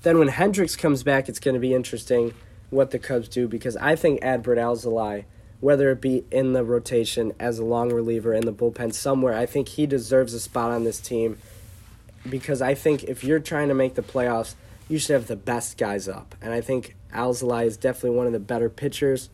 Then 0.01 0.19
when 0.19 0.27
Hendricks 0.27 0.75
comes 0.75 1.03
back, 1.03 1.29
it's 1.29 1.39
going 1.39 1.53
to 1.53 1.59
be 1.59 1.73
interesting 1.73 2.33
what 2.69 2.91
the 2.91 2.99
Cubs 2.99 3.27
do 3.27 3.47
because 3.47 3.75
I 3.77 3.95
think 3.95 4.21
Adbert 4.21 4.57
Alzolay, 4.57 5.25
whether 5.59 5.91
it 5.91 6.01
be 6.01 6.23
in 6.31 6.53
the 6.53 6.63
rotation 6.63 7.33
as 7.39 7.59
a 7.59 7.65
long 7.65 7.91
reliever 7.91 8.33
in 8.33 8.45
the 8.45 8.53
bullpen 8.53 8.93
somewhere, 8.93 9.33
I 9.33 9.45
think 9.45 9.69
he 9.69 9.85
deserves 9.85 10.33
a 10.33 10.39
spot 10.39 10.71
on 10.71 10.83
this 10.83 10.99
team 10.99 11.37
because 12.29 12.61
I 12.61 12.75
think 12.75 13.03
if 13.03 13.23
you're 13.23 13.39
trying 13.39 13.69
to 13.69 13.73
make 13.73 13.95
the 13.95 14.01
playoffs, 14.01 14.55
you 14.87 14.99
should 14.99 15.13
have 15.13 15.27
the 15.27 15.35
best 15.35 15.77
guys 15.77 16.07
up. 16.07 16.35
And 16.41 16.53
I 16.53 16.61
think 16.61 16.95
Alzolay 17.13 17.65
is 17.65 17.77
definitely 17.77 18.17
one 18.17 18.27
of 18.27 18.33
the 18.33 18.39
better 18.39 18.69
pitchers 18.69 19.29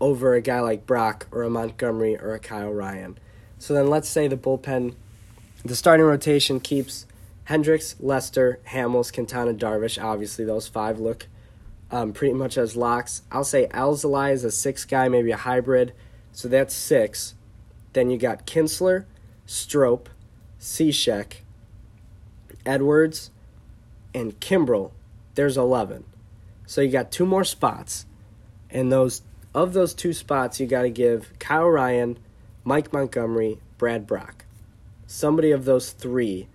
over 0.00 0.34
a 0.34 0.40
guy 0.40 0.60
like 0.60 0.86
Brach 0.86 1.26
or 1.30 1.42
a 1.42 1.50
Montgomery 1.50 2.16
or 2.16 2.34
a 2.34 2.38
Kyle 2.38 2.72
Ryan. 2.72 3.18
So 3.58 3.74
then 3.74 3.88
let's 3.88 4.08
say 4.08 4.28
the 4.28 4.36
bullpen, 4.36 4.94
the 5.64 5.76
starting 5.76 6.06
rotation 6.06 6.60
keeps 6.60 7.06
Hendricks, 7.44 7.96
Lester, 8.00 8.60
Hamels, 8.68 9.12
Quintana, 9.12 9.52
Darvish. 9.52 10.02
Obviously, 10.02 10.44
those 10.44 10.68
five 10.68 11.00
look– 11.00 11.26
um, 11.90 12.12
pretty 12.12 12.34
much 12.34 12.56
as 12.56 12.76
locks. 12.76 13.22
I'll 13.30 13.44
say 13.44 13.66
Alzolay 13.68 14.32
is 14.32 14.44
a 14.44 14.50
six 14.50 14.84
guy, 14.84 15.08
maybe 15.08 15.30
a 15.30 15.36
hybrid. 15.36 15.92
So 16.32 16.48
that's 16.48 16.74
six. 16.74 17.34
Then 17.92 18.10
you 18.10 18.18
got 18.18 18.46
Kintzler, 18.46 19.04
Strop, 19.46 20.08
Cishek, 20.60 21.38
Edwards, 22.64 23.30
and 24.14 24.38
Kimbrel. 24.40 24.92
There's 25.34 25.56
11. 25.56 26.04
So 26.66 26.80
you 26.80 26.90
got 26.90 27.10
two 27.10 27.26
more 27.26 27.44
spots. 27.44 28.06
And 28.70 28.92
those 28.92 29.22
of 29.52 29.72
those 29.72 29.94
two 29.94 30.12
spots, 30.12 30.60
you 30.60 30.66
got 30.66 30.82
to 30.82 30.90
give 30.90 31.32
Kyle 31.40 31.68
Ryan, 31.68 32.18
Mike 32.62 32.92
Montgomery, 32.92 33.58
Brad 33.78 34.06
Brach. 34.06 34.44
Somebody 35.06 35.50
of 35.50 35.64
those 35.64 35.90
three 35.90 36.46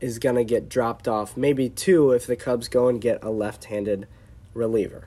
is 0.00 0.18
going 0.18 0.34
to 0.34 0.44
get 0.44 0.68
dropped 0.68 1.06
off. 1.06 1.36
Maybe 1.36 1.68
two 1.68 2.10
if 2.10 2.26
the 2.26 2.34
Cubs 2.34 2.66
go 2.66 2.88
and 2.88 3.00
get 3.00 3.22
a 3.22 3.30
left 3.30 3.66
handed 3.66 4.08
reliever. 4.54 5.06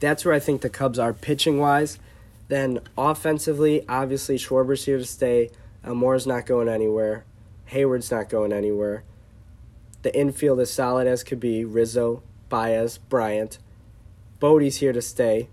That's 0.00 0.24
where 0.24 0.34
I 0.34 0.40
think 0.40 0.62
the 0.62 0.70
Cubs 0.70 0.98
are 0.98 1.12
pitching 1.12 1.58
wise. 1.58 1.98
Then 2.48 2.80
offensively, 2.98 3.84
obviously 3.88 4.36
Schwarber's 4.36 4.84
here 4.84 4.98
to 4.98 5.04
stay. 5.04 5.50
Almora's 5.84 6.26
not 6.26 6.46
going 6.46 6.68
anywhere. 6.68 7.24
Heyward's 7.66 8.10
not 8.10 8.28
going 8.28 8.52
anywhere. 8.52 9.04
The 10.02 10.14
infield 10.14 10.60
is 10.60 10.72
solid 10.72 11.06
as 11.06 11.22
could 11.22 11.40
be. 11.40 11.64
Rizzo, 11.64 12.22
Baez, 12.48 12.98
Bryant. 12.98 13.58
Bote's 14.40 14.76
here 14.76 14.92
to 14.92 15.00
stay. 15.00 15.48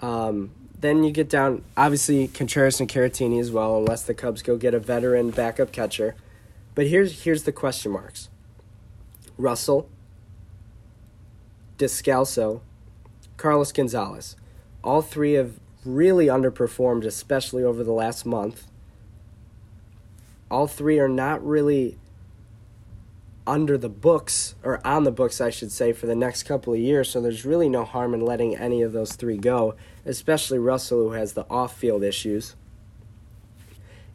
Um, 0.00 0.52
then 0.78 1.02
you 1.02 1.10
get 1.10 1.30
down, 1.30 1.64
obviously 1.76 2.28
Contreras 2.28 2.80
and 2.80 2.88
Caratini 2.88 3.40
as 3.40 3.50
well, 3.50 3.78
unless 3.78 4.02
the 4.02 4.14
Cubs 4.14 4.42
go 4.42 4.56
get 4.56 4.74
a 4.74 4.78
veteran 4.78 5.30
backup 5.30 5.72
catcher. 5.72 6.14
But 6.74 6.86
here's 6.88 7.22
here's 7.22 7.44
the 7.44 7.52
question 7.52 7.92
marks. 7.92 8.28
Russell, 9.38 9.88
Descalso, 11.78 12.60
Carlos 13.36 13.72
Gonzalez. 13.72 14.36
All 14.82 15.02
three 15.02 15.34
have 15.34 15.60
really 15.84 16.26
underperformed, 16.26 17.04
especially 17.04 17.62
over 17.62 17.84
the 17.84 17.92
last 17.92 18.26
month. 18.26 18.66
All 20.50 20.66
three 20.66 20.98
are 20.98 21.08
not 21.08 21.44
really 21.44 21.98
under 23.46 23.78
the 23.78 23.88
books, 23.88 24.56
or 24.64 24.84
on 24.84 25.04
the 25.04 25.12
books, 25.12 25.40
I 25.40 25.50
should 25.50 25.70
say, 25.70 25.92
for 25.92 26.06
the 26.06 26.16
next 26.16 26.42
couple 26.42 26.72
of 26.72 26.80
years, 26.80 27.08
so 27.08 27.20
there's 27.20 27.44
really 27.44 27.68
no 27.68 27.84
harm 27.84 28.12
in 28.12 28.20
letting 28.20 28.56
any 28.56 28.82
of 28.82 28.92
those 28.92 29.12
three 29.12 29.36
go, 29.36 29.76
especially 30.04 30.58
Russell, 30.58 31.08
who 31.08 31.12
has 31.12 31.34
the 31.34 31.46
off 31.48 31.76
field 31.76 32.02
issues. 32.02 32.56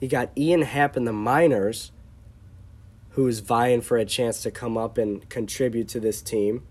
You 0.01 0.09
got 0.09 0.31
Ian 0.37 0.63
Happ 0.63 0.97
in 0.97 1.05
the 1.05 1.13
minors, 1.13 1.91
who's 3.11 3.39
vying 3.39 3.81
for 3.81 3.97
a 3.97 4.05
chance 4.05 4.41
to 4.41 4.51
come 4.51 4.77
up 4.77 4.97
and 4.97 5.27
contribute 5.29 5.87
to 5.89 5.99
this 5.99 6.21
team. 6.21 6.63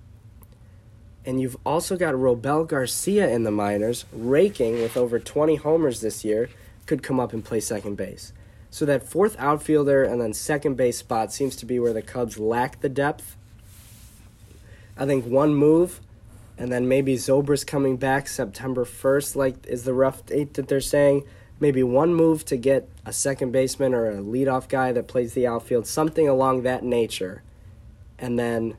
And 1.25 1.41
you've 1.41 1.57
also 1.67 1.97
got 1.97 2.15
Robel 2.15 2.67
Garcia 2.67 3.29
in 3.29 3.45
the 3.45 3.51
minors, 3.51 4.07
raking 4.13 4.75
with 4.81 4.97
over 4.97 5.19
20 5.19 5.57
homers 5.57 6.01
this 6.01 6.25
year, 6.25 6.49
could 6.87 7.03
come 7.03 7.21
up 7.21 7.33
and 7.33 7.45
play 7.45 7.61
second 7.61 7.97
base. 7.97 8.33
So 8.71 8.85
that 8.87 9.03
fourth 9.03 9.37
outfielder 9.39 10.05
and 10.05 10.21
then 10.21 10.33
second 10.33 10.77
base 10.77 10.99
spot 10.99 11.33
seems 11.33 11.57
to 11.57 11.67
be 11.67 11.79
where 11.79 11.93
the 11.93 12.03
Cubs 12.03 12.39
lack 12.39 12.81
the 12.81 12.89
depth. 12.89 13.37
I 14.97 15.07
think 15.07 15.27
one 15.27 15.55
move, 15.55 16.01
and 16.57 16.71
then 16.71 16.87
maybe 16.89 17.17
Zobrist 17.17 17.67
coming 17.67 17.97
back 17.97 18.29
September 18.29 18.85
1st, 18.85 19.35
like 19.35 19.67
is 19.67 19.85
the 19.85 19.95
rough 19.95 20.25
date 20.27 20.55
that 20.55 20.69
they're 20.69 20.81
saying. 20.81 21.25
Maybe 21.59 21.83
one 21.83 22.15
move 22.15 22.45
to 22.47 22.57
get 22.57 22.89
a 23.05 23.13
second 23.13 23.53
baseman 23.53 23.93
or 23.93 24.11
a 24.11 24.17
leadoff 24.17 24.69
guy 24.69 24.93
that 24.93 25.09
plays 25.09 25.35
the 25.35 25.47
outfield, 25.47 25.87
something 25.87 26.27
along 26.29 26.63
that 26.63 26.83
nature. 26.83 27.43
And 28.19 28.39
then 28.39 28.77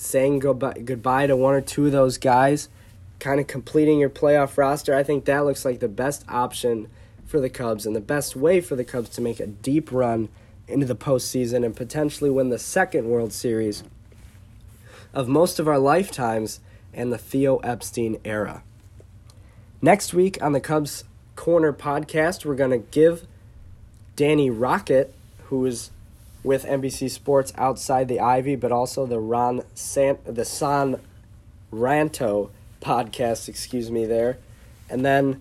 saying 0.00 0.38
goodbye, 0.38 0.80
goodbye 0.82 1.26
to 1.26 1.36
one 1.36 1.52
or 1.52 1.60
two 1.60 1.84
of 1.84 1.92
those 1.92 2.16
guys, 2.16 2.70
kind 3.18 3.38
of 3.38 3.46
completing 3.46 3.98
your 3.98 4.08
playoff 4.08 4.56
roster, 4.56 4.94
I 4.94 5.02
think 5.02 5.26
that 5.26 5.44
looks 5.44 5.62
like 5.62 5.80
the 5.80 5.88
best 5.88 6.24
option 6.26 6.88
for 7.26 7.38
the 7.38 7.50
Cubs 7.50 7.84
and 7.84 7.94
the 7.94 8.00
best 8.00 8.34
way 8.34 8.62
for 8.62 8.76
the 8.76 8.84
Cubs 8.84 9.10
to 9.10 9.20
make 9.20 9.40
a 9.40 9.46
deep 9.46 9.92
run 9.92 10.30
into 10.66 10.86
the 10.86 10.96
postseason 10.96 11.66
and 11.66 11.76
potentially 11.76 12.30
win 12.30 12.48
the 12.48 12.58
second 12.58 13.10
World 13.10 13.34
Series 13.34 13.84
of 15.12 15.28
most 15.28 15.58
of 15.58 15.68
our 15.68 15.78
lifetimes 15.78 16.60
and 16.94 17.12
the 17.12 17.18
Theo 17.18 17.58
Epstein 17.58 18.18
era. 18.24 18.62
Next 19.82 20.14
week 20.14 20.42
on 20.42 20.52
the 20.52 20.60
Cubs 20.60 21.04
Corner 21.36 21.74
podcast, 21.74 22.46
we're 22.46 22.54
going 22.54 22.70
to 22.70 22.78
give 22.78 23.26
Danny 24.16 24.48
Rocket, 24.48 25.12
who 25.48 25.66
is 25.66 25.90
with 26.42 26.64
NBC 26.64 27.10
Sports 27.10 27.52
outside 27.56 28.08
the 28.08 28.20
Ivy, 28.20 28.56
but 28.56 28.72
also 28.72 29.06
the 29.06 29.20
Ron 29.20 29.62
San 29.74 30.18
the 30.24 30.44
San 30.44 31.00
Ranto 31.72 32.50
podcast, 32.80 33.48
excuse 33.48 33.90
me 33.90 34.06
there. 34.06 34.38
And 34.88 35.04
then 35.04 35.40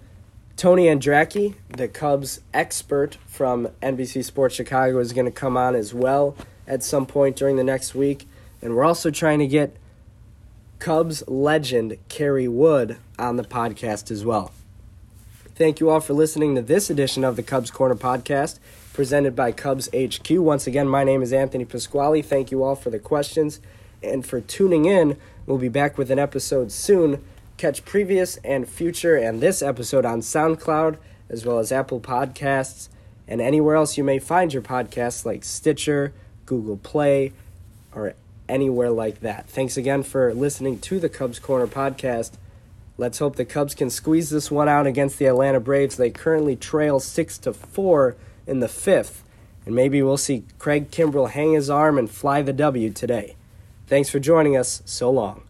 Tony 0.56 0.86
Andracki, 0.86 1.56
the 1.70 1.88
Cubs 1.88 2.42
expert 2.54 3.18
from 3.26 3.70
NBC 3.82 4.24
Sports 4.24 4.56
Chicago, 4.56 5.00
is 5.00 5.14
going 5.14 5.26
to 5.26 5.32
come 5.32 5.56
on 5.56 5.74
as 5.74 5.94
well 5.94 6.36
at 6.68 6.84
some 6.84 7.06
point 7.06 7.36
during 7.36 7.56
the 7.56 7.64
next 7.64 7.96
week. 7.96 8.28
And 8.62 8.76
we're 8.76 8.84
also 8.84 9.10
trying 9.10 9.40
to 9.40 9.48
get 9.48 9.76
Cubs 10.80 11.28
legend 11.28 11.98
Kerry 12.10 12.48
Wood 12.48 12.98
on 13.18 13.38
the 13.38 13.44
podcast 13.44 14.12
as 14.12 14.26
well. 14.26 14.52
Thank 15.56 15.80
you 15.80 15.90
all 15.90 16.00
for 16.00 16.14
listening 16.14 16.56
to 16.56 16.62
this 16.62 16.90
edition 16.90 17.24
of 17.24 17.36
the 17.36 17.44
Cubs 17.44 17.72
Corner 17.72 17.96
podcast 17.96 18.60
presented 19.00 19.34
by 19.34 19.50
Cubs 19.50 19.88
HQ. 19.96 20.30
Once 20.32 20.68
again, 20.68 20.86
my 20.86 21.06
name 21.06 21.22
is 21.22 21.32
Anthony 21.32 21.64
Pasquale. 21.64 22.22
Thank 22.22 22.52
you 22.52 22.66
all 22.66 22.76
for 22.76 22.90
the 22.90 23.00
questions 23.00 23.62
and 24.04 24.26
for 24.26 24.42
tuning 24.42 24.84
in. 24.84 25.16
We'll 25.46 25.58
be 25.58 25.70
back 25.70 25.98
with 25.98 26.12
an 26.12 26.20
episode 26.20 26.70
soon. 26.70 27.24
Catch 27.56 27.86
previous 27.86 28.36
and 28.44 28.68
future 28.68 29.16
and 29.16 29.40
this 29.40 29.62
episode 29.62 30.04
on 30.04 30.20
SoundCloud 30.20 30.98
as 31.30 31.46
well 31.46 31.60
as 31.60 31.72
Apple 31.72 32.02
Podcasts 32.02 32.90
and 33.26 33.40
anywhere 33.40 33.76
else 33.76 33.98
you 33.98 34.04
may 34.04 34.20
find 34.20 34.52
your 34.52 34.64
podcasts 34.64 35.24
like 35.24 35.46
Stitcher, 35.46 36.12
Google 36.46 36.76
Play, 36.76 37.32
or 37.96 38.16
anywhere 38.50 38.92
like 38.92 39.22
that. 39.22 39.48
Thanks 39.48 39.78
again 39.78 40.04
for 40.04 40.34
listening 40.34 40.78
to 40.80 41.00
the 41.00 41.08
Cubs 41.08 41.40
Corner 41.40 41.68
podcast. 41.68 42.34
Let's 42.98 43.20
hope 43.20 43.38
the 43.38 43.46
Cubs 43.46 43.76
can 43.76 43.92
squeeze 43.92 44.30
this 44.30 44.52
one 44.52 44.68
out 44.68 44.88
against 44.88 45.20
the 45.20 45.28
Atlanta 45.28 45.62
Braves. 45.62 45.96
They 45.96 46.10
currently 46.10 46.58
trail 46.58 47.00
6 47.00 47.38
to 47.38 47.54
4 47.54 48.18
in 48.50 48.60
the 48.60 48.68
5th, 48.68 49.22
and 49.66 49.76
maybe 49.76 50.02
we'll 50.02 50.18
see 50.18 50.44
Craig 50.58 50.92
Kimbrel 50.92 51.30
hang 51.30 51.54
his 51.54 51.70
arm 51.70 51.98
and 51.98 52.10
fly 52.10 52.42
the 52.42 52.54
W 52.54 52.90
today. 52.90 53.36
Thanks 53.88 54.10
for 54.10 54.20
joining 54.20 54.58
us. 54.58 54.82
So 54.86 55.10
long. 55.10 55.44